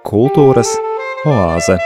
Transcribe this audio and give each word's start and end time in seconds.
Kultūras 0.00 0.70
oāze. 1.28 1.76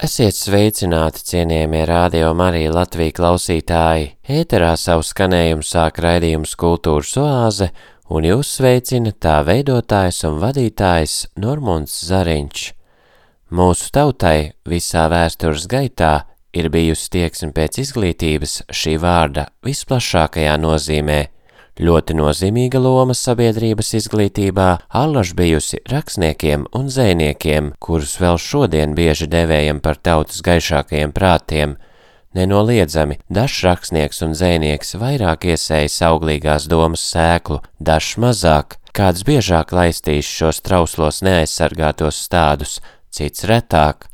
Esiet 0.00 0.32
sveicināti, 0.32 1.20
cienījamie 1.28 1.84
radio 1.84 2.32
Marija 2.32 2.72
Latvija 2.72 3.12
klausītāji. 3.12 4.16
Ēterā 4.24 4.72
savu 4.80 5.04
skanējumu 5.04 5.60
sāk 5.60 6.00
raidījums 6.00 6.56
Kultūras 6.56 7.12
oāze, 7.20 7.68
un 8.08 8.26
jūs 8.28 8.56
sveicina 8.58 9.12
tā 9.12 9.40
veidotājs 9.46 10.22
un 10.28 10.40
vadītājs 10.42 11.14
Normunds 11.42 11.94
Zariņš. 12.08 12.66
Mūsu 13.56 13.92
tautai 13.94 14.52
visā 14.66 15.06
vēstures 15.12 15.68
gaitā 15.70 16.26
ir 16.56 16.70
bijusi 16.72 17.10
tieksme 17.18 17.52
pēc 17.54 17.80
izglītības 17.84 18.60
šī 18.74 18.98
vārda 19.02 19.48
visplašākajā 19.66 20.58
nozīmē– 20.62 21.22
Ļoti 21.76 22.14
nozīmīga 22.16 22.80
loma 22.80 23.12
sabiedrības 23.12 23.90
izglītībā 23.98 24.68
allaž 24.96 25.34
bijusi 25.36 25.82
rakstniekiem 25.92 26.62
un 26.72 26.86
zēniekiem, 26.88 27.74
kurus 27.84 28.14
vēl 28.16 28.38
šodien 28.40 28.94
bieži 28.96 29.28
devējam 29.28 29.82
par 29.84 30.00
tautas 30.00 30.40
gaišākajiem 30.46 31.12
prātiem. 31.12 31.74
Nenoliedzami, 32.36 33.16
dažs 33.32 33.62
rakstnieks 33.64 34.18
un 34.26 34.34
zēnieks 34.36 34.92
vairāk 35.00 35.46
iesējas 35.48 35.94
auglīgās 36.04 36.66
domas 36.68 37.00
sēklu, 37.08 37.62
dažs 37.80 38.18
mazāk, 38.20 38.74
kāds 38.92 39.22
biežāk 39.24 39.70
laistīs 39.72 40.28
šos 40.28 40.60
trauslos 40.60 41.22
neaizsargātos 41.24 42.18
stādus, 42.26 42.82
cits 43.08 43.46
retāk. 43.48 44.10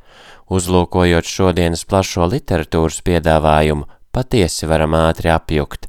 Uzlūkojot 0.47 1.27
šodienas 1.27 1.83
plašo 1.89 2.29
literatūras 2.31 3.01
piedāvājumu, 3.03 3.89
patiesi 4.15 4.69
varam 4.71 4.95
ātri 5.01 5.33
apjukt. 5.35 5.89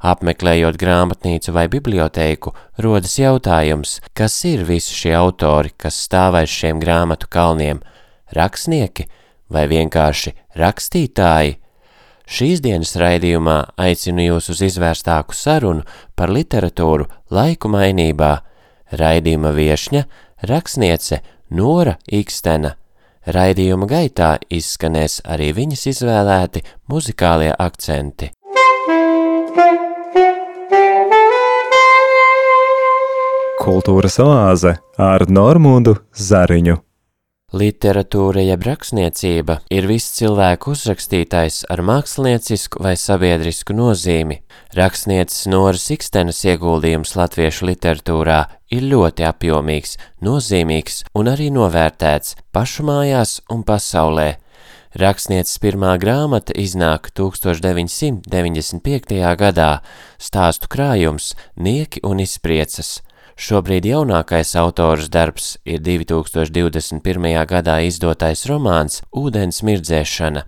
Apmeklējot 0.00 0.78
grāmatnīcu 0.80 1.52
vai 1.52 1.66
bibliotēku, 1.72 2.54
rodas 2.80 3.18
jautājums, 3.20 3.98
kas 4.16 4.38
ir 4.48 4.64
visi 4.64 4.96
šie 4.96 5.12
autori, 5.18 5.74
kas 5.76 6.00
stāv 6.06 6.40
aiz 6.40 6.48
šiem 6.48 6.80
grāmatu 6.80 7.28
kalniem- 7.28 7.84
rakstnieki 8.40 9.04
vai 9.50 9.66
vienkārši 9.68 10.32
rakstītāji? 10.56 11.58
Šīs 12.24 12.62
dienas 12.64 12.94
raidījumā 12.96 13.56
aicinu 13.76 14.24
jūs 14.24 14.48
uz 14.54 14.62
izvērstāku 14.64 15.36
sarunu 15.36 15.84
par 16.16 16.32
literatūru 16.32 17.04
laiku 17.30 17.68
mainībā. 17.68 18.38
Raidījuma 18.96 19.52
viešņa- 19.52 20.04
rakstniece 20.50 21.20
Nora 21.50 21.98
Ikstena. 22.08 22.74
Raidījuma 23.28 23.86
gaitā 23.88 24.38
izskanēs 24.50 25.20
arī 25.24 25.52
viņas 25.52 25.84
izvēlēti 25.92 26.64
muzikālie 26.88 27.52
akcenti. 27.58 28.30
Kultūras 33.64 34.18
oāze 34.20 34.76
ar 35.00 35.24
Normūdu 35.28 35.96
Zariņu. 36.12 36.83
Literatūra 37.54 38.42
jeb 38.42 38.64
rakstniecība 38.66 39.60
ir 39.70 39.86
viss 39.86 40.16
cilvēku 40.16 40.72
uzrakstītais 40.74 41.60
ar 41.70 41.84
māksliniecisku 41.86 42.82
vai 42.82 42.96
sabiedrisku 42.98 43.70
nozīmi. 43.78 44.40
Rakstnieces 44.74 45.46
Noras 45.52 45.84
Ikstenes 45.94 46.40
ieguldījums 46.50 47.14
latviešu 47.14 47.68
literatūrā 47.68 48.40
ir 48.74 48.82
ļoti 48.90 49.22
apjomīgs, 49.28 49.94
nozīmīgs 50.26 51.04
un 51.14 51.30
arī 51.30 51.46
novērtēts 51.54 52.34
pašu 52.50 52.82
mājās 52.90 53.38
un 53.54 53.62
pasaulē. 53.62 54.42
Rakstnieces 54.98 55.62
pirmā 55.62 55.94
grāmata 56.02 56.50
iznāk 56.58 57.14
1995. 57.14 59.14
gadā, 59.38 59.78
stāstu 60.18 60.66
krājums 60.74 61.38
Nieki 61.54 62.02
un 62.02 62.18
izpriecas. 62.26 62.98
Šobrīd 63.34 63.86
jaunākais 63.88 64.54
autors 64.54 65.08
darbs 65.10 65.56
ir 65.66 65.80
2021. 65.82 67.02
gadā 67.50 67.80
izdotais 67.82 68.46
romāns 68.46 69.02
Ūdens 69.10 69.58
mirdzēšana. 69.66 70.44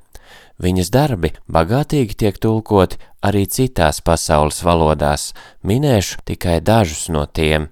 Viņas 0.63 0.93
darbi 0.95 1.33
bagātīgi 1.53 2.15
tiek 2.15 2.39
tulkoti 2.39 3.01
arī 3.27 3.45
citās 3.51 3.99
pasaules 4.01 4.63
valodās, 4.63 5.33
minēšu 5.67 6.23
tikai 6.31 6.61
dažus 6.63 7.09
no 7.11 7.27
tiem. 7.27 7.69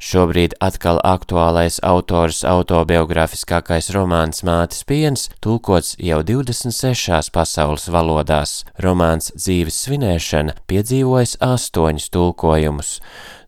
Šobrīd 0.00 0.54
atkal 0.64 0.96
aktuālais 1.04 1.76
autors 1.84 2.38
autobiogrāfiskākais 2.48 3.90
romāns 3.92 4.40
Mātes 4.48 4.80
piens 4.88 5.26
tulkots 5.44 5.92
jau 6.00 6.22
26 6.24 7.28
pasaules 7.34 7.84
valodās. 7.92 8.62
Romāns 8.80 9.28
dzīves 9.36 9.82
svinēšana 9.84 10.56
piedzīvojis 10.72 11.36
astoņus 11.44 12.08
tulkojumus. 12.16 12.94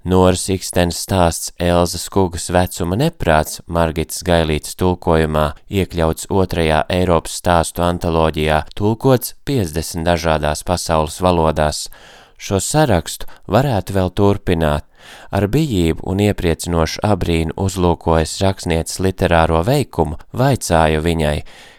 Noras 0.02 0.48
Ikstens 0.50 0.98
stāsts 0.98 1.52
Elzas 1.62 2.08
Kugas 2.10 2.48
vecuma 2.50 2.96
neprāts 2.98 3.60
Margitas 3.70 4.24
Gailītas 4.26 4.74
tulkojumā 4.80 5.44
iekļauts 5.70 6.26
otrajā 6.26 6.80
Eiropas 6.90 7.36
stāstu 7.38 7.84
antoloģijā, 7.86 8.64
tulkots 8.74 9.36
50 9.46 10.02
dažādās 10.08 10.64
pasaules 10.66 11.20
valodās. 11.22 11.84
Šo 12.34 12.58
sarakstu 12.58 13.30
varētu 13.46 13.94
vēl 13.94 14.10
turpināt. 14.18 14.88
Ar 15.30 15.46
bijību 15.46 16.02
un 16.10 16.26
iepriecinošu 16.26 17.02
abrīnu 17.06 17.54
uzlūkojas 17.62 18.34
rakstnieces 18.42 18.98
literāro 19.02 19.62
veikumu, 19.66 20.18
vaicāju 20.34 21.06
viņai, 21.06 21.36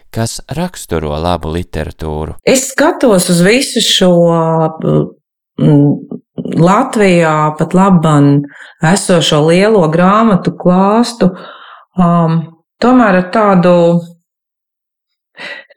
kas 0.08 0.38
raksturo 0.48 1.12
labu 1.20 1.52
literatūru. 1.52 2.38
Es 2.40 2.70
skatos 2.72 3.28
uz 3.32 3.44
visu 3.44 3.84
šo 3.84 4.12
mm, 5.60 6.13
Latvijā 6.60 7.54
pat 7.58 7.74
labam 7.74 8.28
esošo 8.84 9.40
lielo 9.48 9.86
grāmatu 9.92 10.54
klāstu, 10.58 11.30
um, 11.98 12.36
tomēr 12.82 13.20
ar 13.20 13.30
tādu, 13.34 13.74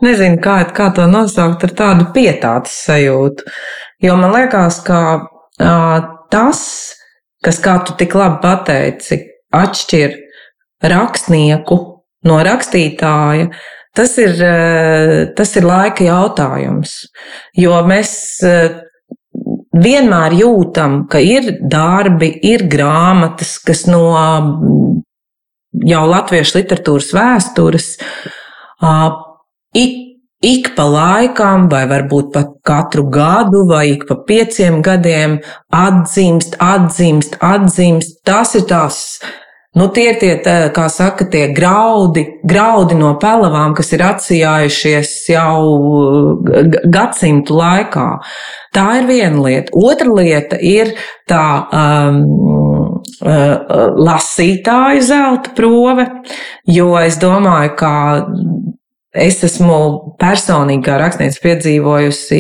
nezinu, 0.06 0.42
kā, 0.44 0.60
kā 0.76 0.92
to 0.96 1.08
nosaukt, 1.10 1.66
ar 1.66 1.74
tādu 1.82 2.12
pietātes 2.14 2.76
sajūtu. 2.86 3.48
Jo 4.04 4.18
man 4.20 4.36
liekas, 4.36 4.82
ka 4.86 5.00
uh, 5.18 5.98
tas, 6.30 6.62
kas, 7.44 7.62
kā 7.64 7.80
tu 7.86 7.98
tik 7.98 8.14
labi 8.18 8.42
pateici, 8.44 9.22
atšķir 9.56 10.18
rakstnieku 10.84 11.78
no 12.28 12.38
rakstītāja, 12.46 13.50
tas 13.98 14.14
ir, 14.22 14.36
tas 15.38 15.56
ir 15.58 15.66
laika 15.66 16.06
jautājums. 16.06 17.00
Jo 17.58 17.80
mēs 17.88 18.12
vienmēr 19.84 20.36
jūtam, 20.40 21.06
ka 21.12 21.22
ir 21.24 21.58
darbi, 21.62 22.32
ir 22.46 22.68
grāmatas, 22.72 23.58
kas 23.64 23.86
no 23.90 24.04
jau 25.88 26.04
latviešu 26.10 26.60
literatūras 26.60 27.14
vēstures 27.16 27.88
ik, 29.78 29.96
ik 30.42 30.70
pa 30.78 30.86
laikam, 30.90 31.68
vai 31.72 31.86
varbūt 31.90 32.32
pat 32.34 32.54
katru 32.66 33.08
gadu, 33.14 33.66
vai 33.70 33.94
ik 33.96 34.08
pa 34.10 34.20
pieciem 34.28 34.82
gadiem 34.86 35.40
atzīmst, 35.74 36.58
atzīmst, 36.62 37.40
atzīmst. 37.42 38.22
Tas 38.26 38.56
ir 38.58 38.68
tās 38.70 39.02
Nu, 39.78 39.88
tie 39.94 40.08
ir 40.12 40.18
tie, 40.22 40.32
tā, 40.42 40.56
kā 40.74 40.88
saka, 40.90 41.28
tie 41.30 41.48
graudi, 41.54 42.24
graudi 42.48 42.98
no 42.98 43.12
pelavām, 43.22 43.76
kas 43.78 43.92
ir 43.94 44.04
atsijājušies 44.08 45.12
jau 45.36 46.40
gadsimtu 46.90 47.58
laikā. 47.60 48.08
Tā 48.74 48.88
ir 49.02 49.10
viena 49.10 49.44
lieta. 49.44 49.76
Otra 49.78 50.16
lieta 50.18 50.58
ir 50.58 50.96
tā 51.30 51.46
um, 51.70 52.24
uh, 53.22 53.54
lasītāju 54.08 55.06
zelta 55.06 55.54
prove, 55.58 56.08
jo 56.66 56.96
es 57.04 57.20
domāju, 57.22 57.76
ka 57.78 57.94
Es 59.18 59.40
esmu 59.46 59.78
personīgi 60.22 60.84
kā 60.86 60.98
rakstnieks 61.02 61.40
piedzīvojusi 61.42 62.40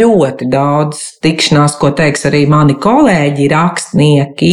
ļoti 0.00 0.48
daudz 0.52 1.00
tikšanās, 1.24 1.78
ko 1.80 1.92
teiks 1.96 2.26
arī 2.28 2.42
mani 2.50 2.76
kolēģi, 2.80 3.46
rakstnieki, 3.48 4.52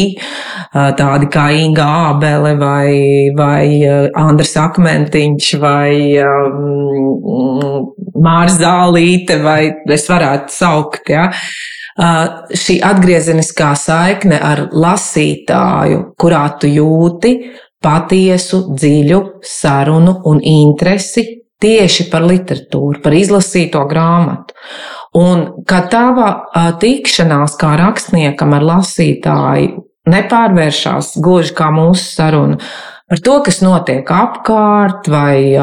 tādi 0.72 1.30
kā 1.34 1.48
Inga 1.60 1.88
Ābele 2.12 2.54
vai, 2.62 2.92
vai 3.36 3.68
Andris 4.16 4.56
Akmentiņš 4.62 5.50
vai 5.60 5.92
um, 6.24 7.90
Mārs 8.24 8.60
Zālīte, 8.62 9.42
vai 9.44 9.62
es 9.98 10.08
varētu 10.08 10.56
saukt, 10.56 11.12
ja. 11.12 11.28
Šī 11.98 12.78
atgriezeniskā 12.86 13.72
saikne 13.76 14.38
ar 14.40 14.68
lasītāju, 14.72 16.14
kurā 16.22 16.46
tu 16.62 16.70
jūti 16.70 17.34
patiesu, 17.84 18.62
dziļu 18.78 19.20
sarunu 19.46 20.20
un 20.30 20.40
interesi 20.46 21.26
tieši 21.64 22.08
par 22.12 22.26
literatūru, 22.28 23.02
par 23.04 23.16
izlasīto 23.18 23.84
grāmatu. 23.90 24.56
Un 25.18 25.64
kad 25.68 25.90
tava 25.94 26.30
tikšanās 26.82 27.56
kā 27.60 27.74
rakstniekam 27.80 28.54
ar 28.58 28.66
lasītāju 28.68 29.84
nepārvēršas 30.08 31.18
gluži 31.24 31.56
kā 31.58 31.70
mūsu 31.74 32.06
saruna, 32.16 32.60
par 33.08 33.22
to, 33.24 33.38
kas 33.46 33.62
notiek 33.64 34.10
apkārt, 34.12 35.08
vai 35.12 35.56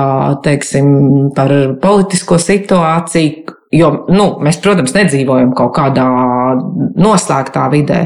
teiksim, 0.45 0.89
par 1.37 1.53
politisko 1.83 2.41
situāciju. 2.41 3.53
Jo 3.75 3.89
nu, 4.07 4.29
mēs, 4.45 4.61
protams, 4.63 4.93
nedzīvojam 4.95 5.51
kaut 5.59 5.73
kādā 5.75 6.07
noslēgtā 6.95 7.65
vidē, 7.73 8.05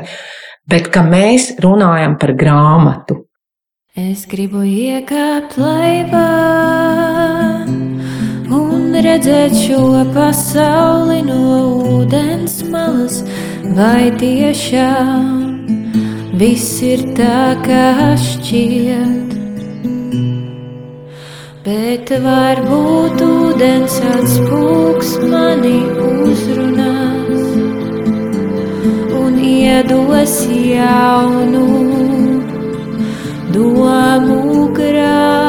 bet 0.65 0.89
ka 0.95 1.03
mēs 1.05 1.51
runājam 1.61 2.17
par 2.21 2.33
grāmatu. 2.41 3.19
Es 3.99 4.25
gribu 4.31 4.63
iekāpt 4.65 5.59
laivā 5.61 6.29
redzēt 9.05 9.55
šo 9.55 10.05
pasauli 10.15 11.21
no 11.27 11.39
ūdens 11.99 12.61
malas, 12.73 13.21
vai 13.77 14.11
tiešām 14.21 15.27
viss 16.41 16.83
ir 16.83 17.05
tā, 17.19 17.55
kā 17.65 18.15
šķiet. 18.19 19.35
Bet 21.67 22.15
varbūt 22.25 23.25
ūdens 23.27 23.99
atspūgs 24.15 25.19
mani 25.29 25.83
uzrunās 26.07 27.45
un 29.21 29.37
iedos 29.43 30.39
jaunu 30.49 31.67
domu 33.53 34.73
graudu. 34.73 35.48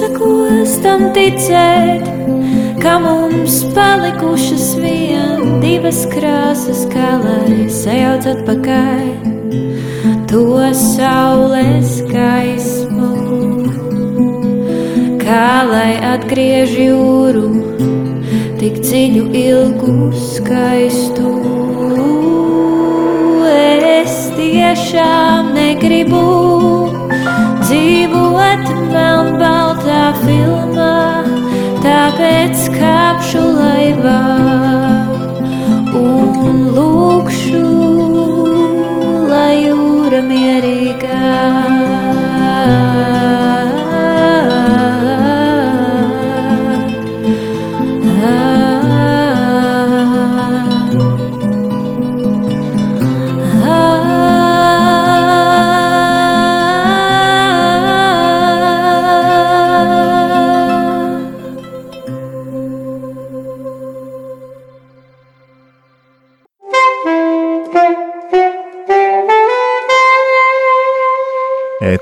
Atsakos 0.00 0.78
tam 0.80 1.02
ticēt 1.12 2.06
ka 2.80 2.94
mums 3.04 3.58
palikušas 3.76 4.70
vien 4.80 5.60
divas 5.60 6.06
krāsas, 6.08 6.86
kā 6.88 7.18
lai 7.20 7.66
sajauc 7.68 8.24
atpakaļ 8.32 9.10
to 10.30 10.44
saules 10.72 11.98
gaismu, 12.08 13.10
kā 15.20 15.50
lai 15.68 15.92
atgriež 16.14 16.72
jūru 16.80 17.50
tik 18.62 18.80
dziļu, 18.80 19.26
ilgu, 19.42 19.98
skaistu. 20.16 21.34
Es 24.00 24.30
tiešām 24.32 25.52
negribu 25.52 26.59
dzīvot 27.70 28.70
melnbaltā 28.90 30.00
filmā 30.24 31.22
tāpēc 31.84 32.66
kāpšu 32.74 33.44
laivā 33.60 34.69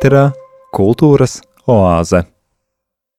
ēterā 0.08 0.32
Kultūras 0.72 1.40
oāze. 1.68 2.22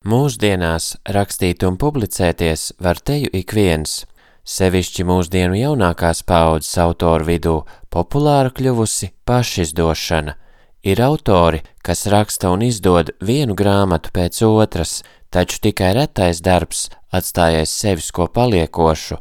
Mūsdienās 0.09 0.95
rakstīt 1.05 1.61
un 1.67 1.75
publicēties 1.77 2.79
var 2.81 2.97
teju 2.97 3.29
ik 3.35 3.53
viens, 3.53 4.07
sevišķi 4.41 5.05
mūsdienu 5.05 5.59
jaunākās 5.59 6.23
paaudzes 6.25 6.79
autoru 6.81 7.27
vidū 7.27 7.53
populāra 7.93 8.49
kļuvusi 8.49 9.11
pašizdošana. 9.21 10.33
Ir 10.81 11.03
autori, 11.05 11.61
kas 11.85 12.07
raksta 12.09 12.49
un 12.49 12.65
izdod 12.65 13.13
vienu 13.21 13.53
grāmatu 13.53 14.09
pēc 14.15 14.41
otras, 14.47 15.03
taču 15.29 15.61
tikai 15.67 15.93
retais 15.93 16.41
darbs 16.41 16.87
atstājais 17.13 17.69
sevis 17.69 18.09
ko 18.09 18.25
paliekošu. 18.33 19.19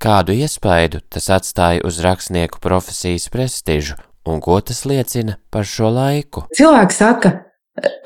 Kādu 0.00 0.36
iespaidu 0.36 1.00
tas 1.08 1.32
atstāja 1.32 1.80
uz 1.86 2.04
rakstnieku 2.04 2.60
profesijas 2.60 3.30
prestižu 3.32 3.96
Un 4.28 4.40
ko 4.44 4.58
tas 4.60 4.82
liecina 4.84 5.38
par 5.52 5.64
šo 5.68 5.88
laiku? 5.94 6.44
Cilvēki 6.56 6.96
saka, 6.96 7.32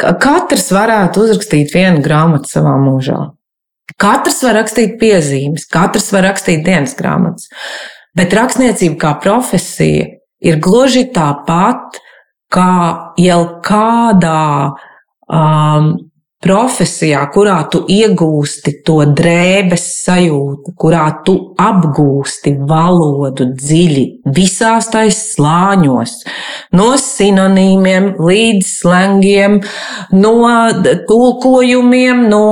ka 0.01 0.13
katrs 0.23 0.69
varētu 0.75 1.25
uzrakstīt 1.25 1.75
vienu 1.75 2.03
grāmatu 2.05 2.51
savā 2.51 2.77
mūžā. 2.81 3.19
Katrs 4.01 4.41
var 4.47 4.57
rakstīt 4.61 4.97
piezīmes, 5.01 5.67
katrs 5.71 6.09
var 6.15 6.29
rakstīt 6.31 6.65
dienas 6.67 6.95
grāmatas. 6.99 7.51
Bet 8.15 8.35
rakstniecība 8.37 8.97
kā 9.01 9.13
profesija 9.23 10.07
ir 10.45 10.61
gluži 10.63 11.09
tāpat 11.15 11.99
kā 12.55 12.71
jau 13.19 13.41
kādā 13.65 14.71
um, 15.27 15.95
profesijā, 16.45 17.23
kurā 17.33 17.57
tu 17.73 17.81
iegūsti 17.91 18.77
to 18.85 18.99
drēbes 19.17 19.85
sajūtu, 20.05 20.75
kurā 20.79 21.07
tu 21.25 21.37
apgūsti 21.61 22.55
valodu 22.69 23.49
dziļi 23.55 24.05
visās 24.37 24.91
tais 24.93 25.17
slāņos, 25.33 26.15
no 26.77 26.91
sinonīmiem 27.01 28.11
līdz 28.21 28.71
slēngiem, 28.83 29.59
no 30.21 30.35
tulkojumiem, 31.09 32.25
no 32.29 32.45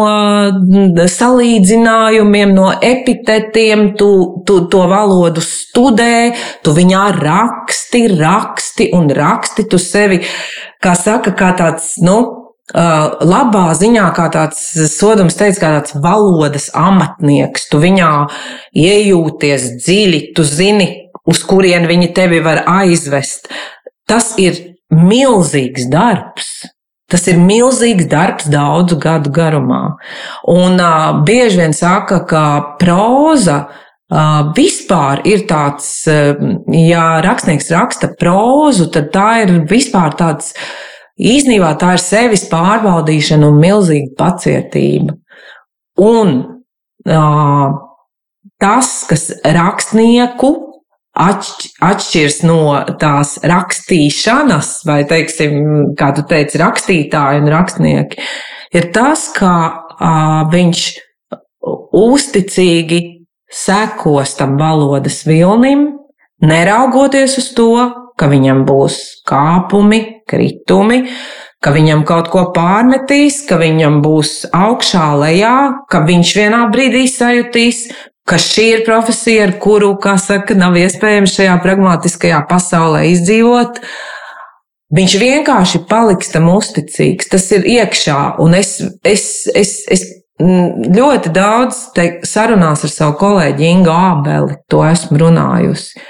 salīdzinājumiem, 1.12 2.54
no 2.56 2.72
epitetiem, 2.80 3.90
tu, 4.00 4.12
tu 4.48 4.62
to 4.72 4.86
valodu 4.88 5.44
studē, 5.44 6.32
tu 6.64 6.76
viņā 6.76 7.06
raksti, 7.20 8.06
raksti 8.16 8.92
un 8.96 9.10
raksti 9.12 9.68
tu 9.68 9.80
sevi, 9.80 10.22
kā 10.82 10.96
saka, 10.98 11.36
kā 11.36 11.52
tāds, 11.58 11.94
nu, 12.02 12.41
labā 12.72 13.66
ziņā, 13.76 14.06
kā 14.16 14.28
tāds 14.32 14.60
sodams 14.94 15.36
teica, 15.36 15.60
kā 15.60 15.70
tāds 15.78 15.96
valodas 16.00 16.70
amatnieks. 16.74 17.68
Tu 17.68 17.80
viņā 17.82 18.12
iejūties 18.72 19.68
dziļi, 19.82 20.22
tu 20.36 20.44
zini, 20.48 20.88
uz 21.28 21.42
kurien 21.44 21.86
viņi 21.90 22.12
tevi 22.16 22.40
var 22.44 22.64
aizvest. 22.66 23.50
Tas 24.08 24.32
ir 24.40 24.56
milzīgs 24.92 25.88
darbs. 25.92 26.48
Tas 27.12 27.26
ir 27.28 27.36
milzīgs 27.36 28.08
darbs 28.08 28.48
daudzu 28.48 28.96
gadu 28.96 29.30
garumā. 29.32 29.98
Un 30.48 30.80
uh, 30.80 31.20
bieži 31.26 31.60
vien 31.60 31.74
saka, 31.76 32.22
ka 32.24 32.44
proza 32.80 33.58
uh, 33.68 34.48
vispār 34.56 35.20
ir 35.28 35.44
tāds, 35.50 35.90
uh, 36.08 36.32
ja 36.72 37.20
rakstnieks 37.20 37.68
raksta 37.74 38.14
prozu, 38.16 38.88
tad 38.94 39.12
tā 39.12 39.28
ir 39.42 39.58
vispār 39.68 40.16
tāds 40.16 40.54
uh, 40.56 40.91
Īsnībā 41.20 41.74
tā 41.80 41.94
ir 41.96 42.02
sevis 42.02 42.46
pārbaudīšana 42.50 43.50
un 43.50 43.60
milzīga 43.60 44.14
pacietība. 44.18 45.16
Un 46.00 46.34
uh, 46.40 47.66
tas, 48.62 48.92
kas 49.10 49.28
rakstnieku 49.44 50.52
atšķirs 51.12 52.38
no 52.48 52.62
tās 52.96 53.34
rakstīšanas, 53.44 54.70
vai, 54.88 55.02
teiksim, 55.08 55.58
kā 55.98 56.08
tu 56.16 56.24
teici, 56.28 56.60
rakstītāji 56.62 57.42
un 57.42 57.50
rakstnieki, 57.52 58.22
ir 58.72 58.88
tas, 58.96 59.26
ka 59.36 59.52
uh, 59.68 60.38
viņš 60.52 60.86
uzticīgi 61.92 63.02
sekos 63.52 64.38
tam 64.38 64.56
valodas 64.56 65.20
vilnim, 65.28 65.90
neraugoties 66.40 67.36
uz 67.42 67.50
to, 67.56 67.74
ka 68.16 68.28
viņam 68.32 68.64
būs 68.68 68.98
kāpumi, 69.28 70.00
kritumi, 70.32 71.04
ka 71.62 71.70
viņam 71.74 72.06
kaut 72.08 72.32
ko 72.32 72.48
pārmetīs, 72.54 73.44
ka 73.46 73.60
viņam 73.60 74.00
būs 74.02 74.48
augšā, 74.56 75.12
lejā, 75.20 75.56
ka 75.92 76.02
viņš 76.08 76.32
vienā 76.40 76.64
brīdī 76.72 77.04
sajutīs, 77.10 77.84
ka 78.26 78.38
šī 78.40 78.64
ir 78.76 78.82
profesija, 78.86 79.46
ar 79.48 79.54
kuru, 79.62 79.92
kā 80.02 80.16
saka, 80.20 80.56
nav 80.58 80.78
iespējams 80.78 81.36
šajā 81.38 81.58
pragmatiskajā 81.62 82.42
pasaulē 82.50 83.04
izdzīvot. 83.12 83.78
Viņš 84.92 85.14
vienkārši 85.22 85.84
paliks 85.88 86.34
tam 86.34 86.50
uzticīgs. 86.52 87.30
Tas 87.32 87.46
ir 87.56 87.64
iekšā, 87.78 88.18
un 88.44 88.58
es, 88.58 88.76
es, 89.08 89.24
es, 89.56 89.78
es 89.88 90.04
ļoti 90.42 91.32
daudz 91.32 91.78
te, 91.96 92.08
sarunās 92.28 92.84
ar 92.84 92.92
savu 92.92 93.16
kolēģi 93.20 93.68
Ingu 93.70 93.92
Ābeli 93.92 94.58
to 94.70 94.82
esmu 94.86 95.20
runājusi. 95.22 96.02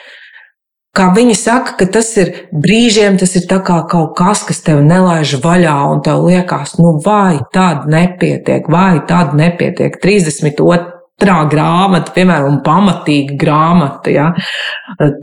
Kā 0.93 1.07
viņi 1.17 1.35
saka, 1.39 1.77
ka 1.81 1.87
tas 1.89 2.11
ir 2.21 2.31
brīžiem, 2.53 3.17
tas 3.21 3.33
ir 3.39 3.47
kā 3.49 3.79
kaut 3.89 4.11
kas, 4.19 4.43
kas 4.45 4.61
tev 4.61 4.83
nelaiž 4.85 5.39
vaļā, 5.41 5.77
un 5.89 6.03
tev 6.05 6.27
liekas, 6.27 6.77
nu, 6.81 6.99
vai 7.05 7.39
tāda 7.55 7.89
nepietiek, 7.89 8.69
vai 8.69 9.01
tāda 9.09 9.39
nepietiek. 9.41 9.97
32, 10.03 10.93
otrā 11.23 11.39
grāmata, 11.49 12.13
piemēram, 12.15 12.61
pamatīga 12.67 13.37
grāmata, 13.41 14.13
ja? 14.13 14.29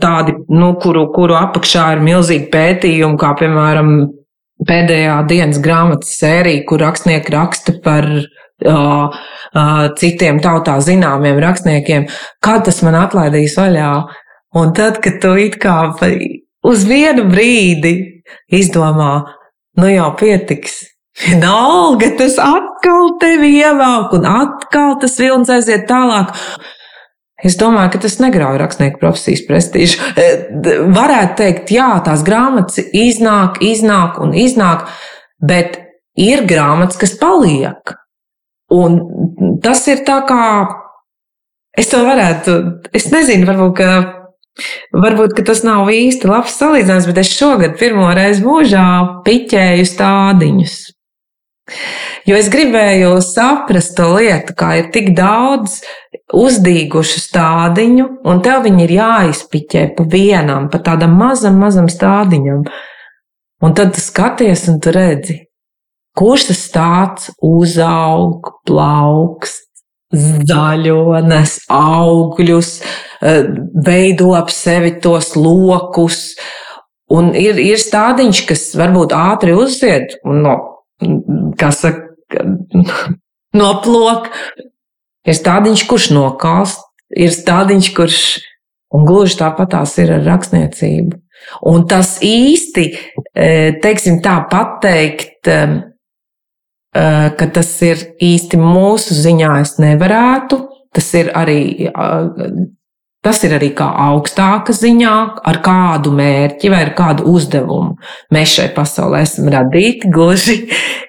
tādi, 0.02 0.34
nu, 0.48 0.72
kuru, 0.82 1.06
kuru 1.14 1.36
apakšā 1.38 1.86
ir 1.94 2.04
milzīgi 2.04 2.48
pētījumi, 2.52 3.18
kā 3.20 3.34
piemēram 3.38 3.94
pēdējā 4.66 5.16
dienas 5.28 5.60
grāmatas 5.62 6.16
sērija, 6.20 6.64
kur 6.68 6.82
rakstnieki 6.84 7.36
raksta 7.36 7.78
par 7.84 8.08
citiem 9.96 10.40
tautā 10.44 10.74
zināmiem 10.84 11.38
rakstniekiem, 11.40 12.06
kad 12.44 12.66
tas 12.66 12.82
man 12.84 12.98
atlaidīs 12.98 13.56
vaļā. 13.56 13.92
Un 14.56 14.72
tad, 14.74 14.98
kad 15.02 15.20
tu 15.22 15.34
it 15.38 15.60
kā 15.62 15.76
uz 16.66 16.86
vienu 16.88 17.28
brīdi 17.30 17.94
izdomā, 18.50 19.12
nu 19.78 19.90
jau 19.92 20.08
pietiks, 20.18 20.80
Vienalga, 21.18 22.08
tas 22.16 22.38
atkal 22.40 23.16
tevi 23.20 23.56
ievāk, 23.60 24.14
un 24.16 24.26
atkal 24.28 24.94
tas 25.02 25.18
vilnis 25.20 25.50
aiziet 25.52 25.88
tālāk. 25.90 26.32
Es 27.44 27.56
domāju, 27.60 27.94
ka 27.94 28.02
tas 28.04 28.18
negrauj 28.20 28.58
rakstnieku 28.60 29.00
profesijas 29.00 29.42
prestižu. 29.48 30.00
E, 30.20 30.26
varētu 30.92 31.38
teikt, 31.40 31.72
jā, 31.72 31.88
tās 32.04 32.24
grāmatas 32.24 32.80
iznāk, 32.92 33.60
iznāk 33.64 34.20
un 34.20 34.34
iznāk, 34.36 34.86
bet 35.40 35.78
ir 36.20 36.44
grāmatas, 36.48 37.00
kas 37.00 37.16
paliek. 37.20 37.96
Un 38.76 39.00
tas 39.64 39.82
ir 39.90 40.04
tā 40.06 40.20
kā, 40.28 40.44
es 41.80 41.88
to 41.90 42.04
varētu, 42.06 42.56
es 42.96 43.08
nezinu, 43.12 43.48
varbūt, 43.48 43.80
varbūt, 44.94 45.40
tas 45.46 45.64
nav 45.66 45.90
īsti 45.92 46.30
labs 46.30 46.56
salīdzinājums, 46.60 47.10
bet 47.10 47.20
es 47.22 47.34
šogad 47.34 47.76
pirmo 47.80 48.08
reizi 48.16 48.44
mūžā 48.46 48.86
piķēju 49.26 49.88
stādiņus. 49.88 50.78
Jo 52.26 52.36
es 52.36 52.50
gribēju 52.52 53.14
saprast 53.24 53.94
to 53.98 54.08
lietu, 54.16 54.54
kā 54.58 54.72
ir 54.80 54.90
tik 54.94 55.12
daudz 55.16 55.80
uzdīgušu 56.36 57.22
stādiņu, 57.22 58.06
un 58.26 58.42
tev 58.44 58.64
viņi 58.66 58.84
ir 58.86 58.94
jāizpiķē 58.98 59.84
pa 59.96 60.06
vienam, 60.10 60.68
pa 60.72 60.82
tādam 60.84 61.16
mazam, 61.18 61.58
mazam 61.62 61.88
stādiņam. 61.90 62.66
Un 63.60 63.76
tad 63.76 63.94
tu 63.94 64.02
skaties 64.02 64.66
un 64.72 64.78
tu 64.82 64.92
redzi, 64.94 65.36
kurš 66.16 66.50
tas 66.50 66.62
tāds 66.74 67.30
uzaug, 67.44 68.54
plaukst, 68.66 69.69
zaļo, 70.14 71.20
nes 71.26 71.56
augļus, 71.70 72.70
eh, 73.22 73.44
veido 73.86 74.34
ap 74.34 74.50
sevi 74.50 74.98
tos 75.00 75.34
lokus. 75.36 76.34
Un 77.10 77.32
ir, 77.34 77.58
ir 77.58 77.78
stādiņš, 77.78 78.46
kas 78.46 78.74
varbūt 78.78 79.14
ātri 79.14 79.54
uzzied, 79.54 80.14
un 80.24 80.42
no 80.46 80.56
saka, 81.70 82.44
noplok. 83.60 84.30
Ir 85.26 85.36
stādiņš, 85.36 85.82
kurš 85.86 86.10
nokalst, 86.14 86.86
ir 87.12 87.34
stādiņš, 87.34 87.90
kurš, 87.94 88.20
un 88.94 89.04
gluži 89.06 89.36
tāpat 89.42 89.74
tās 89.74 89.98
ir 90.00 90.14
ar 90.14 90.24
rakstniecību. 90.24 91.18
Un 91.68 91.84
tas 91.88 92.18
īsti, 92.24 92.84
e, 93.34 93.48
teiksim 93.82 94.20
tā, 94.24 94.38
pateikt, 94.50 95.48
e, 95.48 95.58
e, 95.58 95.89
ka 96.94 97.46
tas 97.54 97.70
ir 97.86 98.00
īsti 98.22 98.58
mūsu 98.60 99.14
ziņā, 99.14 99.54
es 99.62 99.76
nevarētu. 99.82 100.58
Tas 100.90 101.12
ir 101.14 101.30
arī 101.38 101.60
Tas 103.20 103.42
ir 103.44 103.52
arī 103.52 103.68
kā 103.76 103.84
augstāka 104.08 104.72
ziņā, 104.72 105.14
ar 105.44 105.58
kādu 105.60 106.08
mērķi 106.16 106.70
vai 106.72 106.78
ar 106.86 106.92
kādu 106.96 107.26
uzdevumu 107.28 107.98
mēs 108.32 108.54
šai 108.56 108.70
pasaulē 108.72 109.20
esam 109.26 109.50
radīti. 109.52 110.08
Gluži 110.14 110.54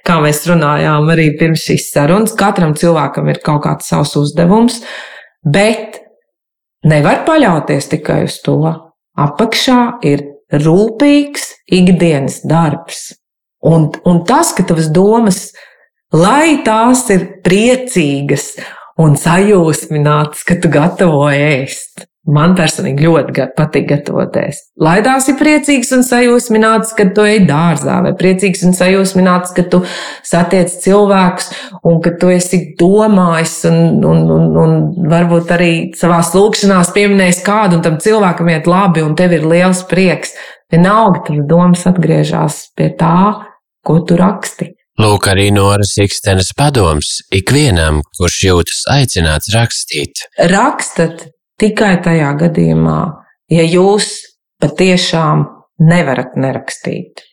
kā 0.03 0.17
mēs 0.19 0.43
runājām 0.49 1.07
arī 1.13 1.29
pirms 1.39 1.63
šīs 1.69 1.87
sarunas, 1.93 2.35
katram 2.35 2.75
cilvēkam 2.75 3.31
ir 3.31 3.39
kaut 3.45 3.63
kāds 3.63 3.87
savs 3.87 4.11
uzdevums, 4.19 4.81
bet 5.47 6.01
nevar 6.83 7.23
paļauties 7.29 7.87
tikai 7.95 8.25
uz 8.27 8.41
to. 8.43 8.59
Apakšā 9.15 9.79
ir 10.03 10.27
rūpīgs 10.51 11.47
ikdienas 11.71 12.41
darbs. 12.43 13.13
Un, 13.63 13.87
un 14.03 14.23
tas, 14.27 14.51
ka 14.57 14.67
tavas 14.67 14.91
domas, 14.91 15.45
lai 16.13 16.61
tās 16.65 17.07
ir 17.13 17.27
priecīgas 17.45 18.53
un 19.01 19.17
sajūsmināts, 19.19 20.45
ka 20.47 20.57
tu 20.61 20.71
gatavo 20.71 21.27
ēst. 21.31 22.07
Man 22.31 22.51
personīgi 22.53 23.07
ļoti 23.07 23.47
patīk 23.57 23.87
gatavoties. 23.89 24.59
Lai 24.77 24.99
tās 25.01 25.25
ir 25.31 25.39
priecīgs 25.39 25.89
un 25.95 26.03
sajūsmināts, 26.05 26.91
kad 26.93 27.15
tu 27.17 27.23
ej 27.25 27.39
dārzā, 27.47 27.95
vai 28.05 28.11
priecīgs 28.13 28.61
un 28.67 28.75
sajūsmināts, 28.77 29.55
ka 29.57 29.65
tu 29.65 29.79
satiec 30.29 30.69
cilvēkus 30.83 31.49
un 31.89 31.97
ka 32.05 32.13
tu 32.21 32.29
esi 32.29 32.59
domājis 32.77 33.55
un, 33.71 33.79
un, 34.05 34.21
un, 34.35 34.45
un 34.61 34.75
varbūt 35.09 35.55
arī 35.57 35.71
savā 35.97 36.21
lūkšanās 36.21 36.93
pieminējis 36.93 37.41
kādu 37.47 37.79
un 37.79 37.85
tam 37.87 37.97
cilvēkam 38.05 38.53
iet 38.53 38.69
labi 38.69 39.01
un 39.01 39.17
tev 39.17 39.33
ir 39.39 39.47
liels 39.49 39.81
prieks. 39.89 40.35
Vienalga, 40.71 41.25
tad 41.25 41.41
domas 41.49 41.87
atgriežas 41.89 42.67
pie 42.77 42.93
tā, 43.01 43.17
ko 43.81 43.97
tu 44.05 44.21
raksti. 44.21 44.75
Lūk, 44.99 45.29
arī 45.31 45.47
Noras 45.55 45.93
Ikstenes 46.03 46.51
padoms 46.57 47.21
ikvienam, 47.31 48.01
kurš 48.17 48.39
jūtas 48.49 48.81
aicināts 48.91 49.53
rakstīt. 49.55 50.25
Rakstat 50.51 51.29
tikai 51.61 51.95
tajā 52.03 52.33
gadījumā, 52.41 52.99
ja 53.55 53.63
jūs 53.63 54.11
patiešām 54.61 55.45
nevarat 55.87 56.35
nerakstīt. 56.35 57.23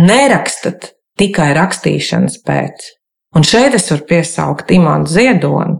Nerakstat 0.00 0.94
tikai 1.20 1.52
rakstīšanas 1.54 2.40
pēc. 2.46 2.88
Un 3.36 3.44
šeit 3.46 3.76
es 3.76 3.90
varu 3.92 4.08
piesaukt 4.08 4.72
Imānu 4.74 5.10
Ziedoni, 5.10 5.76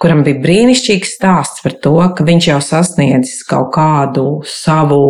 kuram 0.00 0.24
bija 0.26 0.42
brīnišķīgs 0.42 1.16
stāsts 1.20 1.64
par 1.64 1.78
to, 1.84 1.96
ka 2.16 2.26
viņš 2.26 2.50
jau 2.50 2.60
sasniedzis 2.64 3.44
kaut 3.48 3.70
kādu 3.76 4.40
savu 4.48 5.04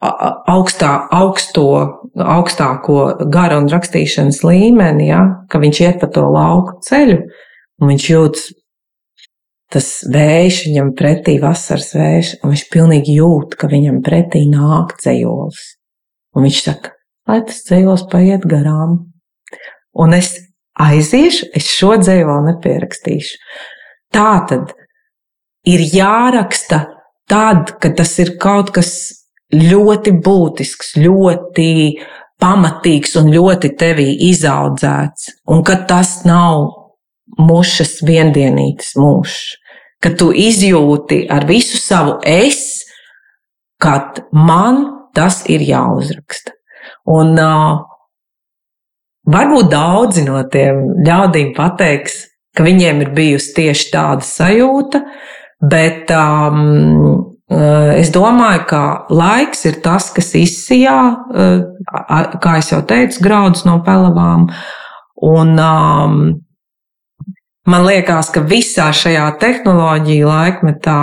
augstā, 0.00 1.06
augsto, 1.12 1.66
augstāko 2.16 3.28
gara 3.32 3.58
un 3.60 3.68
rakstīšanas 3.70 4.42
līmeni, 4.46 5.10
ja, 5.10 5.22
ka 5.52 5.60
viņš 5.62 5.80
iet 5.84 5.98
pa 6.00 6.08
to 6.12 6.24
lauku 6.32 6.78
ceļu 6.86 7.18
un 7.80 7.92
viņš 7.92 8.06
jūtas 8.10 8.46
tas 9.72 9.88
vējš 10.12 10.60
viņam 10.68 10.92
pretī, 10.98 11.36
vasaras 11.42 11.90
vējš, 11.96 12.32
un 12.40 12.52
viņš 12.54 12.64
pilnīgi 12.72 13.16
jūt, 13.18 13.56
ka 13.58 13.68
viņam 13.70 14.00
pretī 14.06 14.44
nāk 14.50 14.94
dzējols. 15.00 15.62
Un 16.36 16.46
viņš 16.46 16.60
saka, 16.68 16.92
lai 17.28 17.40
tas 17.48 17.62
dzējols 17.66 18.06
paiet 18.12 18.46
garām. 18.48 18.98
Un 19.96 20.14
es 20.14 20.36
aiziešu, 20.80 21.50
es 21.56 21.68
šo 21.72 21.96
dzējolu 21.98 22.52
nepierakstīšu. 22.52 23.40
Tā 24.14 24.32
tad 24.48 24.74
ir 25.66 25.82
jāraksta 25.82 26.84
tad, 27.26 27.74
kad 27.82 27.96
tas 27.98 28.12
ir 28.22 28.36
kaut 28.40 28.70
kas 28.76 28.92
ļoti 29.54 30.14
būtisks, 30.24 30.96
ļoti 30.98 31.68
pamatīgs 32.42 33.16
un 33.20 33.30
ļoti 33.32 33.72
tevī 33.78 34.08
izaudzēts, 34.30 35.30
un 35.52 35.62
ka 35.66 35.78
tas 35.88 36.24
nav 36.28 36.66
mušas 37.38 38.00
viendienītes 38.06 38.94
mūžs, 38.98 39.38
ka 40.02 40.12
tu 40.18 40.32
izjūti 40.32 41.24
ar 41.32 41.46
visu 41.48 41.78
savu 41.80 42.18
es, 42.26 42.84
kad 43.82 44.22
man 44.32 44.84
tas 45.16 45.42
ir 45.52 45.64
jāuzraksta. 45.64 46.52
Un 47.12 47.36
uh, 47.40 47.84
varbūt 49.30 49.70
daudzi 49.72 50.24
no 50.26 50.42
tiem 50.52 50.82
ļaudīm 51.06 51.54
pateiks, 51.56 52.24
ka 52.56 52.64
viņiem 52.66 53.02
ir 53.04 53.14
bijusi 53.16 53.54
tieši 53.56 53.88
tāda 53.92 54.26
sajūta, 54.26 55.02
bet 55.60 56.12
um, 56.14 57.35
es 57.50 58.10
domāju, 58.10 58.64
ka 58.66 58.80
laiks 59.14 59.64
ir 59.68 59.78
tas, 59.82 60.08
kas 60.10 60.32
izsijā, 60.34 60.98
eh, 61.34 61.60
kā 62.42 62.56
jau 62.58 62.82
teicu, 62.82 63.22
graudus 63.22 63.64
no 63.64 63.78
pelavām. 63.86 64.48
Un, 65.22 65.58
um, 65.58 66.42
man 67.66 67.86
liekas, 67.86 68.32
ka 68.34 68.40
visā 68.40 68.90
šajā 68.90 69.38
tehnoloģija 69.38 70.26
laikmetā 70.26 70.98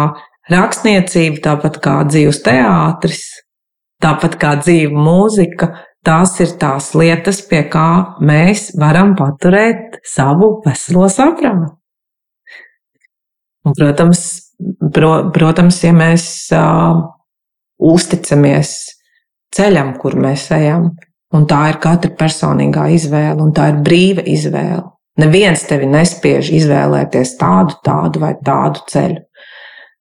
rakstniecība, 0.51 1.39
tāpat 1.47 1.79
kā 1.81 1.95
dzīves 2.05 2.43
teātris, 2.43 3.23
tāpat 4.03 4.35
kā 4.35 4.57
dzīva 4.59 4.91
mūzika, 4.91 5.71
tās 6.03 6.35
ir 6.43 6.51
tās 6.59 6.91
lietas, 6.93 7.39
pie 7.47 7.63
kā 7.71 8.17
mēs 8.19 8.73
varam 8.77 9.15
paturēt 9.15 10.01
savu 10.03 10.57
veselo 10.65 11.07
saprātu. 11.07 11.77
Un, 13.63 13.71
protams, 13.77 14.51
Pro, 14.93 15.09
protams, 15.33 15.79
ja 15.83 15.93
mēs 15.95 16.25
uh, 16.55 17.01
uzticamies 17.83 18.73
ceļam, 19.53 19.93
kur 20.01 20.17
mēs 20.19 20.47
ejam, 20.55 20.91
un 21.33 21.47
tā 21.49 21.61
ir 21.71 21.79
katra 21.83 22.11
personīgā 22.17 22.87
izvēle, 22.95 23.39
un 23.43 23.53
tā 23.55 23.69
ir 23.71 23.81
brīva 23.85 24.25
izvēle. 24.29 24.83
Neviens 25.21 25.65
tevi 25.69 25.87
nespiež 25.89 26.49
izvēlēties 26.57 27.35
tādu, 27.37 27.77
tādu 27.85 28.23
vai 28.23 28.33
tādu 28.45 28.81
ceļu. 28.89 29.21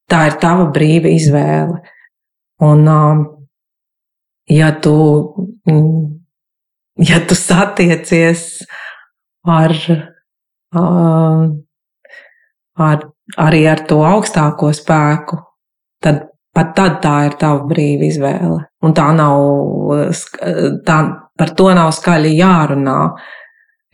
Tā 0.09 0.21
ir 0.29 0.37
tava 0.41 0.65
brīva 0.73 1.11
izvēle. 1.13 1.81
Un, 2.63 2.87
uh, 2.89 3.25
ja 4.49 4.71
tu, 4.81 4.95
ja 7.11 7.21
tu 7.27 7.37
satiecies 7.37 8.47
ar 9.43 9.75
uh, 10.73 11.45
ar, 12.75 13.12
arī 13.39 13.63
ar 13.69 13.83
to 13.87 14.01
augstāko 14.05 14.71
spēku, 14.75 15.39
tad 16.03 16.27
pat 16.53 16.75
tad 16.77 16.99
tā 17.03 17.13
ir 17.27 17.37
tava 17.41 17.63
brīva 17.69 18.07
izvēle. 18.07 18.59
Un 18.85 18.93
tā 18.95 19.07
nav, 19.15 19.93
tā, 20.85 20.97
par 21.39 21.53
to 21.57 21.69
nav 21.73 21.89
skaļi 21.95 22.35
jārunā, 22.37 22.97